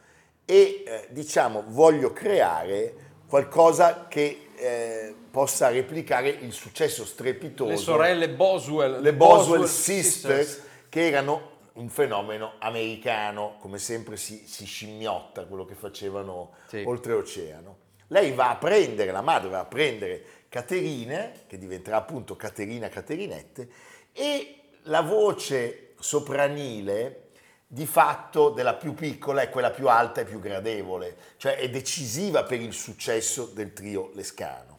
e 0.45 0.83
eh, 0.87 1.07
diciamo 1.09 1.65
voglio 1.69 2.13
creare 2.13 2.95
qualcosa 3.27 4.07
che 4.07 4.49
eh, 4.55 5.15
possa 5.31 5.71
replicare 5.71 6.29
il 6.29 6.53
successo 6.53 7.07
strepitoso 7.07 7.71
Le 7.71 7.77
sorelle 7.79 8.29
Boswell. 8.29 9.01
le 9.01 9.15
Boswell 9.15 9.65
Sisters, 9.65 10.61
che 10.91 11.07
erano 11.07 11.50
un 11.81 11.89
fenomeno 11.89 12.53
americano, 12.59 13.57
come 13.59 13.79
sempre 13.79 14.17
si, 14.17 14.47
si 14.47 14.67
scimmiotta 14.67 15.47
quello 15.47 15.65
che 15.65 15.75
facevano 15.75 16.53
Sì. 16.67 16.85
oltreoceano. 16.87 17.79
Lei 18.09 18.33
va 18.33 18.51
a 18.51 18.57
prendere, 18.57 19.11
la 19.11 19.23
madre 19.23 19.49
va 19.49 19.61
a 19.61 19.65
prendere 19.65 20.23
Caterine, 20.49 21.45
che 21.47 21.59
diventerà 21.59 21.97
appunto 21.97 22.37
Caterina 22.37 22.89
Caterinette, 22.89 23.69
e 24.13 24.61
la 24.85 25.01
voce 25.01 25.95
sopranile 25.99 27.29
di 27.67 27.87
fatto 27.87 28.51
della 28.51 28.75
più 28.75 28.95
piccola 28.95 29.43
è 29.43 29.49
quella 29.49 29.71
più 29.71 29.89
alta 29.89 30.21
e 30.21 30.25
più 30.25 30.41
gradevole, 30.41 31.17
cioè 31.37 31.57
è 31.57 31.71
decisiva 31.71 32.43
per 32.43 32.61
il 32.61 32.73
successo 32.73 33.47
del 33.47 33.73
trio 33.73 34.11
Lescano. 34.15 34.79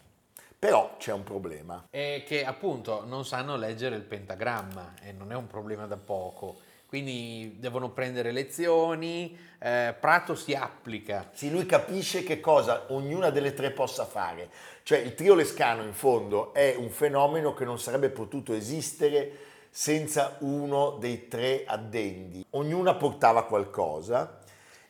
Però 0.60 0.98
c'è 1.00 1.12
un 1.12 1.24
problema. 1.24 1.88
E 1.90 2.24
che 2.28 2.46
appunto 2.46 3.04
non 3.06 3.26
sanno 3.26 3.56
leggere 3.56 3.96
il 3.96 4.04
pentagramma 4.04 4.94
e 5.02 5.12
non 5.12 5.32
è 5.32 5.36
un 5.36 5.48
problema 5.48 5.88
da 5.88 5.98
poco. 5.98 6.60
Quindi 6.92 7.56
devono 7.58 7.92
prendere 7.92 8.34
lezioni, 8.34 9.40
eh, 9.60 9.96
Prato 9.98 10.36
si 10.36 10.54
applica. 10.54 11.30
Sì, 11.32 11.50
lui 11.50 11.66
capisce 11.66 12.22
che 12.22 12.42
cosa 12.42 12.88
ognuna 12.90 13.30
delle 13.30 13.54
tre 13.54 13.72
possa 13.72 14.04
fare. 14.04 14.50
Cioè 14.84 14.98
il 14.98 15.14
trio 15.14 15.34
Lescano 15.34 15.84
in 15.84 15.94
fondo 15.94 16.54
è 16.54 16.76
un 16.78 16.90
fenomeno 16.90 17.54
che 17.54 17.64
non 17.64 17.80
sarebbe 17.80 18.10
potuto 18.10 18.52
esistere 18.52 19.32
senza 19.70 20.36
uno 20.40 20.98
dei 21.00 21.30
tre 21.30 21.64
addendi. 21.66 22.46
Ognuna 22.50 22.94
portava 22.96 23.46
qualcosa 23.46 24.40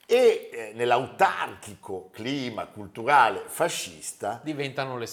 e 0.08 0.50
eh, 0.52 0.72
nell'autarchico 0.74 2.10
clima 2.12 2.66
culturale 2.66 3.44
fascista 3.46 4.42
Diventano 4.44 4.98
le 4.98 5.06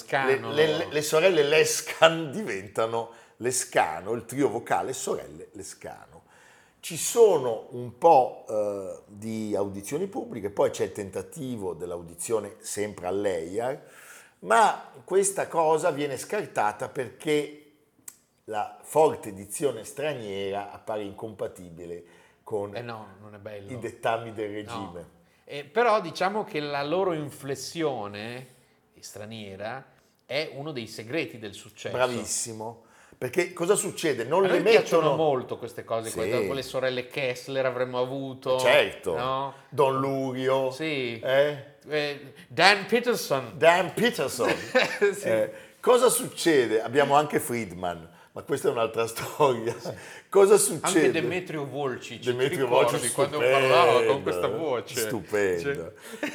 le, 0.54 0.66
le- 0.66 0.88
le 0.90 1.02
sorelle 1.02 1.42
Lescan 1.42 2.30
diventano 2.30 3.10
Lescano, 3.36 4.14
il 4.14 4.24
trio 4.24 4.48
vocale 4.48 4.92
sorelle 4.94 5.50
Lescano, 5.52 6.17
Ci 6.80 6.96
sono 6.96 7.66
un 7.70 7.98
po' 7.98 8.44
eh, 8.48 9.02
di 9.06 9.54
audizioni 9.56 10.06
pubbliche, 10.06 10.50
poi 10.50 10.70
c'è 10.70 10.84
il 10.84 10.92
tentativo 10.92 11.74
dell'audizione 11.74 12.54
sempre 12.60 13.06
all'EIAR, 13.08 13.82
ma 14.40 14.90
questa 15.04 15.48
cosa 15.48 15.90
viene 15.90 16.16
scartata 16.16 16.88
perché 16.88 17.64
la 18.44 18.78
forte 18.80 19.30
edizione 19.30 19.84
straniera 19.84 20.70
appare 20.72 21.02
incompatibile 21.02 22.04
con 22.44 22.74
Eh 22.74 22.80
no, 22.80 23.08
non 23.20 23.34
è 23.34 23.38
bello. 23.38 23.70
i 23.72 23.78
dettami 23.78 24.32
del 24.32 24.48
No. 24.50 24.54
regime. 24.56 25.16
Eh, 25.44 25.64
però 25.64 26.00
diciamo 26.00 26.44
che 26.44 26.60
la 26.60 26.82
loro 26.84 27.12
inflessione 27.12 28.46
straniera 29.00 29.84
è 30.24 30.52
uno 30.54 30.72
dei 30.72 30.86
segreti 30.86 31.38
del 31.38 31.54
successo. 31.54 31.94
Bravissimo. 31.96 32.84
Perché 33.18 33.52
cosa 33.52 33.74
succede? 33.74 34.22
Non 34.22 34.44
A 34.44 34.48
le 34.48 34.60
mettono 34.60 35.16
molto 35.16 35.58
queste 35.58 35.82
cose, 35.84 36.08
Sì. 36.10 36.14
quelle, 36.16 36.46
quelle 36.46 36.62
sorelle 36.62 37.08
Kessler 37.08 37.66
avremmo 37.66 37.98
avuto. 37.98 38.60
Certo, 38.60 39.16
no? 39.16 39.54
Don 39.70 39.98
Lurio, 39.98 40.70
Sì. 40.70 41.18
eh? 41.18 41.64
Eh, 41.88 42.32
Dan 42.46 42.86
Peterson. 42.86 43.54
Dan 43.56 43.92
Peterson. 43.92 44.48
Sì. 45.12 45.26
Eh, 45.28 45.52
cosa 45.80 46.08
succede? 46.10 46.80
Abbiamo 46.80 47.14
anche 47.16 47.40
Friedman, 47.40 48.08
ma 48.32 48.42
questa 48.42 48.68
è 48.68 48.70
un'altra 48.70 49.04
storia. 49.08 49.74
Cosa 50.28 50.56
succede? 50.56 51.06
Anche 51.06 51.10
Demetrio 51.20 51.64
Volci, 51.66 52.20
ci 52.22 52.30
Demetrio 52.30 52.68
Volci 52.68 53.10
quando 53.10 53.38
parlava 53.40 54.04
con 54.04 54.22
questa 54.22 54.46
voce? 54.46 54.94
Stupendo. 55.00 55.60
Cioè, 56.20 56.30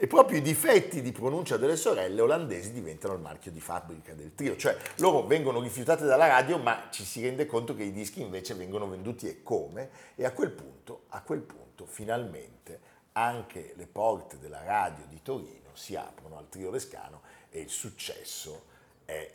E 0.00 0.06
proprio 0.06 0.38
i 0.38 0.42
difetti 0.42 1.02
di 1.02 1.10
pronuncia 1.10 1.56
delle 1.56 1.74
sorelle 1.74 2.20
olandesi 2.20 2.70
diventano 2.70 3.14
il 3.14 3.20
marchio 3.20 3.50
di 3.50 3.58
fabbrica 3.58 4.14
del 4.14 4.32
trio, 4.32 4.56
cioè 4.56 4.76
loro 4.98 5.26
vengono 5.26 5.60
rifiutate 5.60 6.04
dalla 6.04 6.28
radio 6.28 6.56
ma 6.56 6.86
ci 6.88 7.02
si 7.02 7.20
rende 7.20 7.46
conto 7.46 7.74
che 7.74 7.82
i 7.82 7.90
dischi 7.90 8.20
invece 8.20 8.54
vengono 8.54 8.88
venduti 8.88 9.26
e 9.26 9.42
come 9.42 9.90
e 10.14 10.24
a 10.24 10.30
quel 10.30 10.52
punto, 10.52 11.06
a 11.08 11.20
quel 11.22 11.40
punto 11.40 11.84
finalmente 11.84 12.78
anche 13.14 13.72
le 13.74 13.88
porte 13.88 14.38
della 14.38 14.62
radio 14.62 15.04
di 15.08 15.20
Torino 15.20 15.70
si 15.72 15.96
aprono 15.96 16.38
al 16.38 16.48
trio 16.48 16.70
Lescano 16.70 17.22
e 17.50 17.58
il 17.58 17.68
successo 17.68 18.66
è 19.04 19.28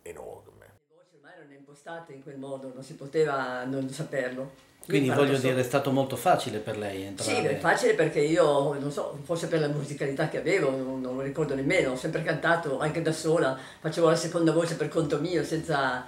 enorme. 0.00 0.76
Le 0.88 0.94
voci 0.94 1.16
ormai 1.16 1.34
erano 1.34 1.52
impostate 1.68 2.14
in 2.14 2.22
quel 2.22 2.38
modo, 2.38 2.72
non 2.72 2.82
si 2.82 2.94
poteva 2.94 3.62
non 3.64 3.90
saperlo. 3.90 4.52
Quindi 4.86 5.08
Io 5.08 5.14
voglio 5.14 5.32
parlo 5.32 5.48
dire, 5.48 5.60
è 5.60 5.64
stato 5.64 5.90
molto 5.90 6.16
facile 6.16 6.60
per 6.60 6.78
lei 6.78 7.02
entrare. 7.02 7.30
Sì, 7.30 7.44
è 7.44 7.58
facile 7.58 7.92
perché 7.92 8.20
io, 8.20 8.72
non 8.78 8.90
so, 8.90 9.18
forse 9.22 9.48
per 9.48 9.60
la 9.60 9.68
musicalità 9.68 10.30
che 10.30 10.38
avevo, 10.38 10.70
non, 10.70 11.02
non 11.02 11.16
lo 11.16 11.20
ricordo 11.20 11.54
nemmeno, 11.54 11.90
ho 11.90 11.96
sempre 11.96 12.22
cantato 12.22 12.78
anche 12.78 13.02
da 13.02 13.12
sola, 13.12 13.58
facevo 13.80 14.08
la 14.08 14.16
seconda 14.16 14.52
voce 14.52 14.76
per 14.76 14.88
conto 14.88 15.20
mio, 15.20 15.44
senza, 15.44 16.06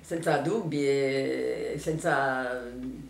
senza 0.00 0.36
dubbi 0.36 0.86
e 0.86 1.74
senza 1.76 2.62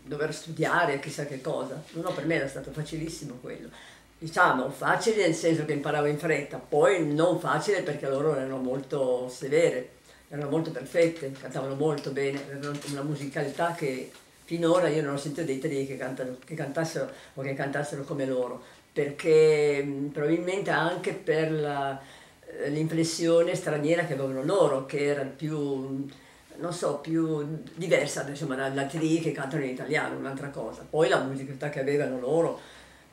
dover 0.04 0.32
studiare 0.32 0.98
chissà 1.00 1.26
che 1.26 1.42
cosa. 1.42 1.82
No, 1.92 2.12
per 2.12 2.24
me 2.24 2.36
era 2.36 2.48
stato 2.48 2.70
facilissimo 2.70 3.36
quello. 3.42 3.68
Diciamo, 4.16 4.70
facile 4.70 5.26
nel 5.26 5.34
senso 5.34 5.66
che 5.66 5.74
imparavo 5.74 6.06
in 6.06 6.16
fretta, 6.16 6.56
poi 6.56 7.06
non 7.12 7.38
facile 7.38 7.82
perché 7.82 8.08
loro 8.08 8.34
erano 8.34 8.56
molto 8.56 9.28
severe, 9.28 9.90
erano 10.34 10.50
molto 10.50 10.72
perfette, 10.72 11.30
cantavano 11.32 11.76
molto 11.76 12.10
bene, 12.10 12.42
avevano 12.42 12.76
una 12.90 13.02
musicalità 13.02 13.72
che 13.72 14.10
finora 14.44 14.88
io 14.88 15.02
non 15.02 15.14
ho 15.14 15.16
sentito 15.16 15.44
dei 15.44 15.56
italiani 15.56 15.86
che, 15.86 15.96
che 16.44 16.54
cantassero 16.54 17.08
o 17.34 17.42
che 17.42 17.54
cantassero 17.54 18.02
come 18.02 18.26
loro, 18.26 18.62
perché 18.92 19.82
mh, 19.82 20.08
probabilmente 20.08 20.70
anche 20.70 21.12
per 21.14 21.52
eh, 21.52 22.68
l'inflessione 22.68 23.54
straniera 23.54 24.04
che 24.04 24.14
avevano 24.14 24.42
loro, 24.42 24.86
che 24.86 25.04
era 25.04 25.22
più, 25.22 25.58
mh, 25.58 26.12
non 26.56 26.72
so, 26.72 26.98
più 26.98 27.62
diversa 27.74 28.28
insomma, 28.28 28.56
dagli 28.56 28.78
altri 28.78 29.20
che 29.20 29.30
cantano 29.30 29.62
in 29.62 29.70
italiano, 29.70 30.18
un'altra 30.18 30.50
cosa. 30.50 30.84
Poi 30.88 31.08
la 31.08 31.22
musicalità 31.22 31.68
che 31.70 31.80
avevano 31.80 32.18
loro 32.18 32.60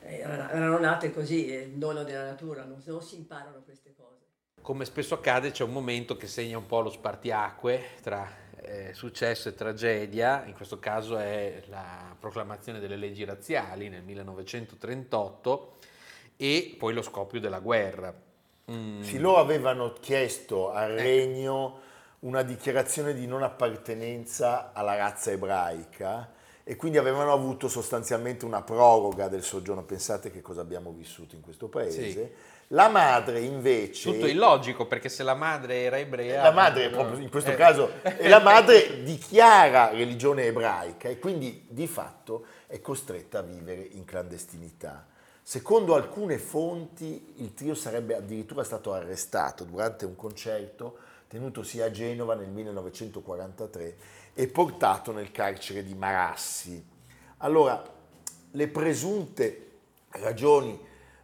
eh, 0.04 0.18
erano, 0.18 0.78
nate 0.80 1.12
così, 1.12 1.52
è 1.52 1.60
il 1.60 1.74
dono 1.74 2.02
della 2.02 2.24
natura, 2.24 2.64
non, 2.64 2.82
non 2.84 3.02
si 3.02 3.14
imparano 3.14 3.62
queste 3.64 3.92
cose. 3.96 4.21
Come 4.62 4.84
spesso 4.84 5.14
accade 5.14 5.50
c'è 5.50 5.64
un 5.64 5.72
momento 5.72 6.16
che 6.16 6.28
segna 6.28 6.56
un 6.56 6.66
po' 6.66 6.80
lo 6.80 6.90
spartiacque 6.90 7.82
tra 8.00 8.28
eh, 8.60 8.90
successo 8.94 9.48
e 9.48 9.54
tragedia, 9.54 10.44
in 10.46 10.54
questo 10.54 10.78
caso 10.78 11.18
è 11.18 11.62
la 11.66 12.14
proclamazione 12.18 12.78
delle 12.78 12.94
leggi 12.96 13.24
razziali 13.24 13.88
nel 13.88 14.02
1938 14.02 15.76
e 16.36 16.76
poi 16.78 16.94
lo 16.94 17.02
scoppio 17.02 17.40
della 17.40 17.58
guerra. 17.58 18.14
Mm, 18.70 19.02
Sì, 19.02 19.18
loro 19.18 19.38
avevano 19.38 19.94
chiesto 19.94 20.70
al 20.70 20.92
Eh. 20.96 21.02
regno 21.02 21.80
una 22.20 22.42
dichiarazione 22.42 23.14
di 23.14 23.26
non 23.26 23.42
appartenenza 23.42 24.72
alla 24.72 24.94
razza 24.94 25.32
ebraica 25.32 26.32
e 26.62 26.76
quindi 26.76 26.98
avevano 26.98 27.32
avuto 27.32 27.66
sostanzialmente 27.66 28.44
una 28.44 28.62
proroga 28.62 29.26
del 29.26 29.42
soggiorno. 29.42 29.82
Pensate 29.82 30.30
che 30.30 30.40
cosa 30.40 30.60
abbiamo 30.60 30.92
vissuto 30.92 31.34
in 31.34 31.40
questo 31.40 31.66
paese. 31.66 32.10
Sì. 32.12 32.30
La 32.68 32.88
madre 32.88 33.40
invece... 33.40 34.10
Tutto 34.10 34.26
illogico 34.26 34.86
perché 34.86 35.08
se 35.08 35.22
la 35.22 35.34
madre 35.34 35.82
era 35.82 35.98
ebrea... 35.98 36.42
La 36.42 36.52
madre, 36.52 36.88
proprio 36.88 37.18
in 37.18 37.28
questo 37.28 37.50
Eh, 37.50 37.54
caso, 37.56 37.90
e 38.02 38.28
la 38.28 38.40
madre 38.40 39.02
dichiara 39.04 39.90
religione 39.90 40.44
ebraica 40.44 41.08
e 41.08 41.18
quindi 41.18 41.66
di 41.68 41.86
fatto 41.86 42.46
è 42.66 42.80
costretta 42.80 43.40
a 43.40 43.42
vivere 43.42 43.86
in 43.92 44.04
clandestinità. 44.04 45.06
Secondo 45.42 45.94
alcune 45.94 46.38
fonti 46.38 47.34
il 47.38 47.52
trio 47.52 47.74
sarebbe 47.74 48.14
addirittura 48.14 48.64
stato 48.64 48.92
arrestato 48.92 49.64
durante 49.64 50.06
un 50.06 50.16
concerto 50.16 50.98
tenutosi 51.28 51.80
a 51.80 51.90
Genova 51.90 52.34
nel 52.34 52.48
1943 52.48 53.96
e 54.34 54.46
portato 54.48 55.12
nel 55.12 55.30
carcere 55.30 55.82
di 55.82 55.94
Marassi. 55.94 56.82
Allora, 57.38 57.82
le 58.52 58.68
presunte 58.68 59.70
ragioni 60.10 60.78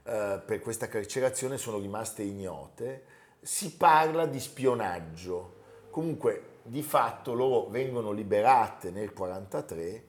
eh, 0.08 0.40
per 0.44 0.60
questa 0.60 0.88
carcerazione 0.88 1.58
sono 1.58 1.78
rimaste 1.78 2.22
ignote. 2.22 3.02
Si 3.40 3.76
parla 3.76 4.24
di 4.24 4.40
spionaggio. 4.40 5.56
Comunque, 5.90 6.56
di 6.62 6.82
fatto, 6.82 7.34
loro 7.34 7.68
vengono 7.68 8.10
liberate 8.12 8.90
nel 8.90 9.12
1943 9.14 10.04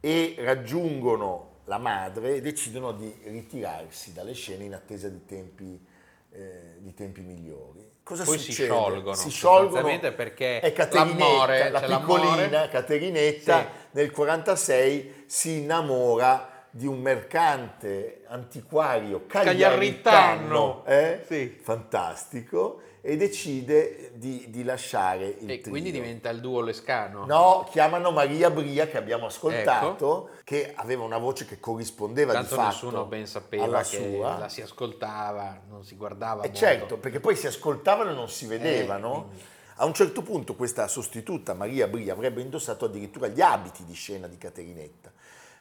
e 0.00 0.34
raggiungono 0.38 1.56
la 1.64 1.78
madre 1.78 2.36
e 2.36 2.40
decidono 2.40 2.92
di 2.92 3.14
ritirarsi 3.24 4.12
dalle 4.12 4.32
scene 4.32 4.64
in 4.64 4.74
attesa 4.74 5.08
di 5.08 5.24
tempi, 5.24 5.82
eh, 6.30 6.76
di 6.78 6.92
tempi 6.94 7.22
migliori. 7.22 7.86
Cosa 8.02 8.24
Poi 8.24 8.38
si 8.38 8.52
succede? 8.52 8.68
sciolgono, 8.68 9.14
Si 9.16 9.30
sciolgono 9.30 9.98
perché 10.14 10.60
è 10.60 10.72
Caterinetta, 10.72 11.18
l'amore, 11.26 11.70
la 11.70 11.80
piccolina. 11.80 12.68
Caterinetta 12.68 13.60
Sì. 13.60 13.66
nel 13.92 14.10
46 14.10 15.24
si 15.26 15.58
innamora 15.58 16.57
di 16.78 16.86
un 16.86 17.00
mercante 17.00 18.22
antiquario 18.28 19.26
cagliaritano, 19.26 20.84
Cagliaritano. 20.84 20.84
eh? 20.86 21.24
Sì. 21.26 21.58
fantastico, 21.60 22.82
e 23.00 23.16
decide 23.16 24.12
di, 24.14 24.46
di 24.48 24.62
lasciare 24.62 25.26
il 25.40 25.50
E 25.50 25.58
trio. 25.58 25.70
quindi 25.72 25.90
diventa 25.90 26.30
il 26.30 26.40
duo 26.40 26.60
lescano. 26.60 27.24
No, 27.26 27.66
chiamano 27.70 28.12
Maria 28.12 28.48
Bria 28.50 28.86
che 28.86 28.96
abbiamo 28.96 29.26
ascoltato, 29.26 30.30
che 30.44 30.72
aveva 30.76 31.02
una 31.02 31.18
voce 31.18 31.46
che 31.46 31.58
corrispondeva 31.58 32.32
Ecco. 32.32 32.40
Tanto 32.42 32.54
di 32.54 32.60
fatto 32.60 32.84
nessuno 32.86 33.04
ben 33.06 33.26
sapeva 33.26 33.64
alla 33.64 33.82
che 33.82 33.96
sua. 34.14 34.38
la 34.38 34.48
si 34.48 34.62
ascoltava, 34.62 35.60
non 35.68 35.84
si 35.84 35.96
guardava 35.96 36.42
E 36.42 36.46
molto. 36.46 36.58
certo, 36.58 36.96
perché 36.98 37.18
poi 37.18 37.34
si 37.34 37.46
ascoltavano 37.48 38.10
e 38.10 38.14
non 38.14 38.28
si 38.28 38.46
vedevano. 38.46 39.30
Eh. 39.36 39.56
A 39.80 39.84
un 39.84 39.94
certo 39.94 40.22
punto 40.22 40.54
questa 40.56 40.86
sostituta, 40.88 41.54
Maria 41.54 41.86
Bria, 41.86 42.12
avrebbe 42.12 42.40
indossato 42.40 42.84
addirittura 42.86 43.28
gli 43.28 43.40
abiti 43.40 43.84
di 43.84 43.94
scena 43.94 44.26
di 44.26 44.36
Caterinetta. 44.36 45.12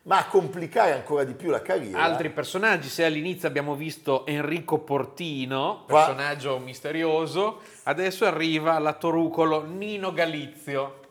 Ma 0.08 0.20
a 0.20 0.28
complicare 0.28 0.94
ancora 0.94 1.26
di 1.26 1.34
più 1.34 1.50
la 1.50 1.62
carriera... 1.62 2.02
Altri 2.02 2.30
personaggi, 2.30 2.88
se 2.88 3.04
all'inizio 3.04 3.46
abbiamo 3.46 3.76
visto 3.76 4.26
Enrico 4.26 4.80
Portino, 4.80 5.84
personaggio 5.86 6.58
misterioso, 6.60 7.60
adesso 7.84 8.26
arriva 8.26 8.80
la 8.80 8.94
Torucolo 8.94 9.66
Nino 9.66 10.14
Galizio. 10.14 11.02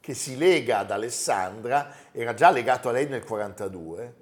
che 0.00 0.14
si 0.14 0.38
lega 0.38 0.78
ad 0.78 0.90
Alessandra, 0.90 1.92
era 2.12 2.32
già 2.32 2.50
legato 2.50 2.88
a 2.88 2.92
lei 2.92 3.08
nel 3.08 3.24
42 3.24 4.14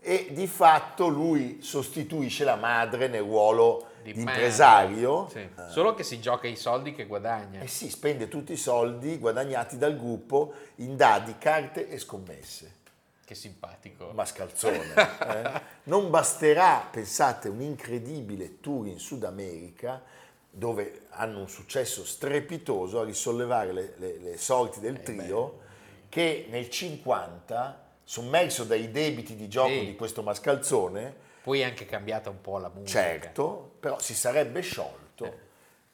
e 0.00 0.28
di 0.30 0.46
fatto 0.46 1.08
lui 1.08 1.60
sostituisce 1.60 2.44
la 2.44 2.56
madre 2.56 3.08
nel 3.08 3.22
ruolo 3.22 3.88
di, 4.02 4.14
madre. 4.14 4.32
impresario. 4.32 5.28
Sì. 5.28 5.46
Solo 5.68 5.92
che 5.94 6.04
si 6.04 6.20
gioca 6.20 6.46
i 6.46 6.56
soldi 6.56 6.94
che 6.94 7.04
guadagna. 7.04 7.60
E 7.60 7.66
si 7.66 7.90
spende 7.90 8.28
tutti 8.28 8.52
i 8.52 8.56
soldi 8.56 9.18
guadagnati 9.18 9.76
dal 9.76 9.96
gruppo 9.96 10.54
in 10.76 10.96
dadi, 10.96 11.36
carte 11.36 11.88
e 11.88 11.98
scommesse. 11.98 12.82
Che 13.24 13.34
simpatico. 13.34 14.10
Mascalzone. 14.12 14.94
eh. 14.94 15.60
Non 15.84 16.10
basterà, 16.10 16.86
pensate, 16.90 17.48
un 17.48 17.60
incredibile 17.60 18.60
tour 18.60 18.86
in 18.86 18.98
Sud 18.98 19.24
America 19.24 20.02
dove 20.50 21.06
hanno 21.10 21.40
un 21.40 21.48
successo 21.48 22.04
strepitoso 22.04 23.00
a 23.00 23.04
risollevare 23.04 23.72
le, 23.72 23.94
le- 23.96 24.18
le 24.18 24.36
sorti 24.36 24.80
del 24.80 25.02
trio 25.02 25.60
che 26.08 26.46
nel 26.48 26.70
50, 26.70 27.82
sommerso 28.04 28.64
dai 28.64 28.90
debiti 28.90 29.34
di 29.36 29.48
gioco 29.48 29.68
Sì. 29.70 29.86
di 29.86 29.96
questo 29.96 30.22
mascalzone, 30.22 31.14
Poi 31.42 31.60
è 31.60 31.64
anche 31.64 31.86
cambiata 31.86 32.30
un 32.30 32.40
po' 32.40 32.58
la 32.58 32.68
musica. 32.68 33.00
certo, 33.00 33.72
però 33.80 33.98
si 33.98 34.14
sarebbe 34.14 34.60
sciolto 34.60 35.38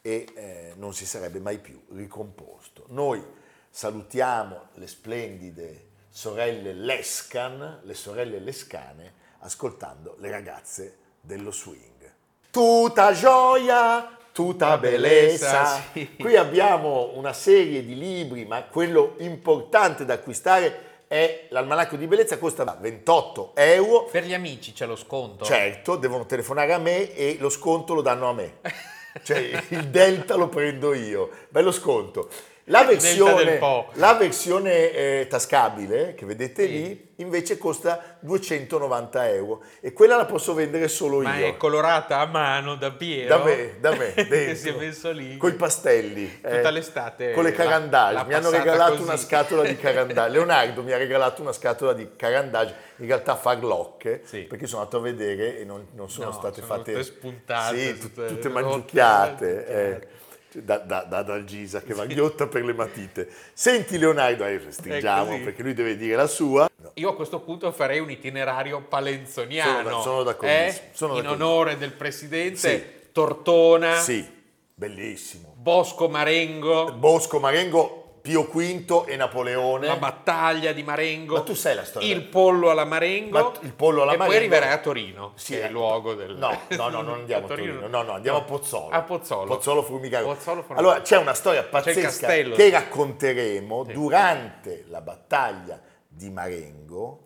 e 0.02 0.26
eh, 0.34 0.72
non 0.76 0.92
si 0.94 1.06
sarebbe 1.06 1.38
mai 1.40 1.58
più 1.58 1.80
ricomposto. 1.92 2.84
Noi 2.88 3.24
salutiamo 3.70 4.68
le 4.74 4.86
splendide 4.86 5.88
sorelle 6.10 6.72
Lescan, 6.72 7.80
le 7.82 7.94
sorelle 7.94 8.40
Lescane, 8.40 9.14
ascoltando 9.40 10.16
le 10.18 10.30
ragazze 10.30 10.96
dello 11.20 11.52
swing. 11.52 12.12
Tutta 12.50 13.12
gioia, 13.12 14.18
tutta 14.32 14.76
bellezza. 14.76 15.80
sì. 15.92 16.16
Qui 16.16 16.36
abbiamo 16.36 17.12
una 17.14 17.32
serie 17.32 17.84
di 17.84 17.96
libri, 17.96 18.44
ma 18.44 18.64
quello 18.64 19.14
importante 19.18 20.04
da 20.04 20.14
acquistare 20.14 20.88
è 21.06 21.46
l'almanacco 21.50 21.96
di 21.96 22.06
bellezza, 22.06 22.38
costa 22.38 22.64
28 22.78 23.52
euro. 23.54 24.04
Per 24.04 24.24
gli 24.24 24.34
amici 24.34 24.72
c'è 24.72 24.86
lo 24.86 24.96
sconto? 24.96 25.44
Certo, 25.44 25.96
devono 25.96 26.26
telefonare 26.26 26.72
a 26.72 26.78
me 26.78 27.14
e 27.14 27.36
lo 27.38 27.48
sconto 27.48 27.94
lo 27.94 28.02
danno 28.02 28.28
a 28.28 28.32
me. 28.32 28.58
Cioè 29.24 29.64
il 29.70 29.88
delta 29.88 30.36
lo 30.36 30.48
prendo 30.48 30.94
io, 30.94 31.30
bello 31.48 31.72
sconto. 31.72 32.28
La 32.64 32.84
versione, 32.84 33.58
la 33.94 34.14
versione 34.14 34.92
eh, 34.92 35.26
tascabile 35.28 36.14
che 36.14 36.24
vedete 36.26 36.66
Sì. 36.66 36.70
lì 36.70 37.08
invece 37.16 37.58
costa 37.58 38.16
290 38.20 39.28
euro 39.30 39.62
e 39.80 39.92
quella 39.92 40.16
la 40.16 40.24
posso 40.24 40.54
vendere 40.54 40.86
solo 40.88 41.20
Ma 41.20 41.36
io. 41.38 41.46
è 41.46 41.56
colorata 41.56 42.18
a 42.20 42.26
mano 42.26 42.76
da 42.76 42.92
Piero? 42.92 43.36
Da 43.38 43.44
me, 43.44 43.74
da 43.80 43.94
me, 43.96 44.12
che 44.14 44.54
si 44.54 44.68
è 44.68 44.72
messo 44.76 45.10
lì. 45.10 45.36
Con 45.36 45.50
i 45.50 45.54
pastelli. 45.54 46.40
Tutta 46.40 46.70
l'estate 46.70 47.32
Con 47.32 47.44
le 47.44 47.52
carandage. 47.52 48.24
mi 48.26 48.34
hanno 48.34 48.50
regalato 48.50 48.90
così. 48.92 49.02
una 49.02 49.16
scatola 49.16 49.62
di 49.64 49.76
carandage. 49.76 50.30
Leonardo 50.30 50.82
mi 50.82 50.92
ha 50.92 50.96
regalato 50.96 51.42
una 51.42 51.52
scatola 51.52 51.92
di 51.92 52.08
carandage, 52.14 52.74
in 52.96 53.06
realtà 53.06 53.34
farlocche, 53.36 54.20
Sì. 54.24 54.42
perché 54.42 54.66
sono 54.66 54.82
andato 54.82 54.98
a 54.98 55.00
vedere 55.02 55.58
e 55.58 55.64
non, 55.64 55.88
non 55.94 56.08
sono 56.08 56.26
No, 56.26 56.32
state 56.32 56.60
sono 56.60 56.66
fatte... 56.74 56.92
tutte 56.92 57.04
spuntate, 57.04 57.76
Sì, 57.78 57.98
tut- 57.98 58.12
tutte 58.14 58.26
tutte, 58.28 58.48
mangiucchiate. 58.48 59.66
eh. 59.66 60.18
Da, 60.52 60.78
da, 60.78 61.02
da 61.08 61.22
Dalgisa 61.22 61.80
che 61.80 61.94
va 61.94 62.06
ghiotta 62.06 62.48
per 62.48 62.64
le 62.64 62.72
matite. 62.72 63.28
Senti 63.52 63.98
Leonardo, 63.98 64.44
eh, 64.44 64.60
stringiamo 64.68 65.38
perché 65.44 65.62
lui 65.62 65.74
deve 65.74 65.96
dire 65.96 66.16
la 66.16 66.26
sua. 66.26 66.68
Io 66.94 67.08
a 67.10 67.14
questo 67.14 67.38
punto 67.40 67.70
farei 67.70 68.00
un 68.00 68.10
itinerario 68.10 68.80
palenzoniano. 68.82 69.82
Sono 69.82 69.82
da- 69.96 70.02
sono 70.02 70.22
d'accordissimo, 70.24 70.86
eh? 70.86 70.90
sono 70.92 71.12
In 71.16 71.22
d'accordissimo. 71.22 71.50
onore 71.50 71.78
del 71.78 71.92
presidente 71.92 72.56
Sì. 72.58 72.82
Tortona, 73.12 73.94
Sì, 74.00 74.26
bellissimo. 74.74 75.54
Bosco 75.56 76.08
Marengo, 76.08 76.92
Bosco 76.94 77.38
Marengo, 77.38 77.99
Pio 78.30 78.44
V 78.44 79.04
e 79.08 79.16
Napoleone. 79.16 79.88
la 79.88 79.96
battaglia 79.96 80.72
di 80.72 80.84
Marengo. 80.84 81.34
Ma 81.34 81.40
tu 81.42 81.54
sai 81.54 81.74
la 81.74 81.84
storia? 81.84 82.12
Il 82.14 82.22
pollo 82.26 82.70
alla 82.70 82.84
Marengo. 82.84 83.38
Ma 83.52 83.52
il 83.62 83.72
pollo 83.72 84.02
alla 84.02 84.12
e 84.12 84.16
Marengo- 84.16 84.26
poi 84.26 84.36
arriverai 84.36 84.72
a 84.72 84.78
Torino, 84.78 85.32
Sì, 85.34 85.54
che 85.54 85.60
è 85.62 85.64
eh. 85.64 85.66
il 85.66 85.72
luogo 85.72 86.14
del... 86.14 86.36
No, 86.36 86.56
no, 86.68 86.88
no, 86.90 87.00
non 87.02 87.14
andiamo 87.18 87.46
a 87.46 87.48
Torino. 87.48 87.88
No, 87.88 88.02
no, 88.02 88.12
andiamo 88.12 88.38
a 88.38 88.42
Pozzolo. 88.42 88.90
A 88.90 89.02
Pozzolo. 89.02 89.46
Pozzolo 89.46 89.82
Formigago. 89.82 90.28
Pozzolo 90.28 90.60
Formigago. 90.62 90.78
Allora, 90.78 91.02
c'è 91.02 91.16
una 91.16 91.34
storia 91.34 91.64
pazzesca 91.64 92.28
che 92.28 92.70
racconteremo 92.70 93.82
durante 93.84 94.84
la 94.88 95.00
battaglia 95.00 95.80
di 96.06 96.30
Marengo. 96.30 97.18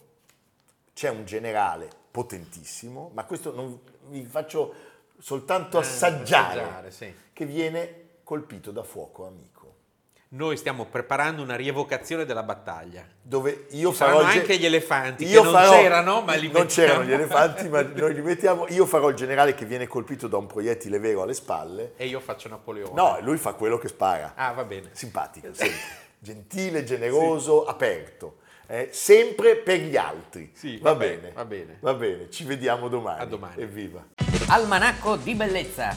C'è 0.95 1.11
un 1.11 1.27
generale 1.27 1.87
potentissimo, 2.11 3.11
ma 3.12 3.25
questo 3.25 3.53
non 3.55 3.79
vi 4.09 4.25
faccio 4.25 4.73
soltanto 5.19 5.77
assaggiare, 5.77 6.61
Eh, 6.61 6.62
assaggiare, 6.62 6.90
sì. 6.90 7.14
che 7.35 7.45
viene 7.45 8.03
colpito 8.23 8.71
da 8.71 8.83
fuoco 8.85 9.27
amico. 9.27 9.54
Noi 10.35 10.57
stiamo 10.57 10.87
preparando 10.87 11.42
una 11.42 11.55
rievocazione 11.55 12.25
della 12.25 12.42
battaglia. 12.42 13.05
dove 13.23 13.66
io 13.70 13.90
Ci 13.90 13.97
farò 13.97 14.18
ge- 14.25 14.40
anche 14.40 14.57
gli 14.59 14.64
elefanti, 14.66 15.25
io 15.27 15.38
che 15.42 15.44
non 15.44 15.53
farò- 15.55 15.70
c'erano, 15.73 16.20
ma 16.23 16.35
li 16.35 16.51
non 16.51 16.66
c'erano 16.66 16.99
mettiamo. 17.01 17.05
gli 17.05 17.12
elefanti 17.23 17.68
ma 17.68 17.83
noi 17.83 18.14
li 18.14 18.20
mettiamo 18.23 18.66
io 18.68 18.85
farò 18.85 19.09
il 19.11 19.14
generale 19.14 19.55
che 19.55 19.64
viene 19.64 19.87
colpito 19.87 20.27
da 20.27 20.37
un 20.37 20.47
proiettile 20.47 20.99
vero 20.99 21.23
alle 21.23 21.35
spalle 21.35 21.92
E 21.97 22.07
io 22.07 22.18
faccio 22.18 22.49
Napoleone. 22.49 22.92
no 22.94 23.18
lui 23.20 23.37
fa 23.38 23.53
quello 23.53 23.79
che 23.79 23.87
spara 23.88 24.33
Ah, 24.35 24.53
va 24.53 24.64
bene. 24.64 24.90
simpatico 24.92 25.49
gentile 26.18 26.83
generoso 26.85 27.64
aperto 27.64 28.38
eh, 28.66 28.88
sempre 28.92 29.57
per 29.57 29.79
gli 29.79 29.97
altri 29.97 30.51
Sì, 30.55 30.79
va, 30.79 30.92
va 30.92 30.97
bene, 30.99 31.16
bene 31.16 31.33
va 31.35 31.44
bene. 31.44 31.77
va 31.81 31.94
bene 31.94 32.31
ci 32.31 32.44
vediamo 32.44 32.88
domani 32.88 33.20
A 33.20 33.25
domani. 33.25 33.62
evviva 33.62 34.05
Almanacco 34.49 35.16
di 35.16 35.35
bellezza 35.35 35.97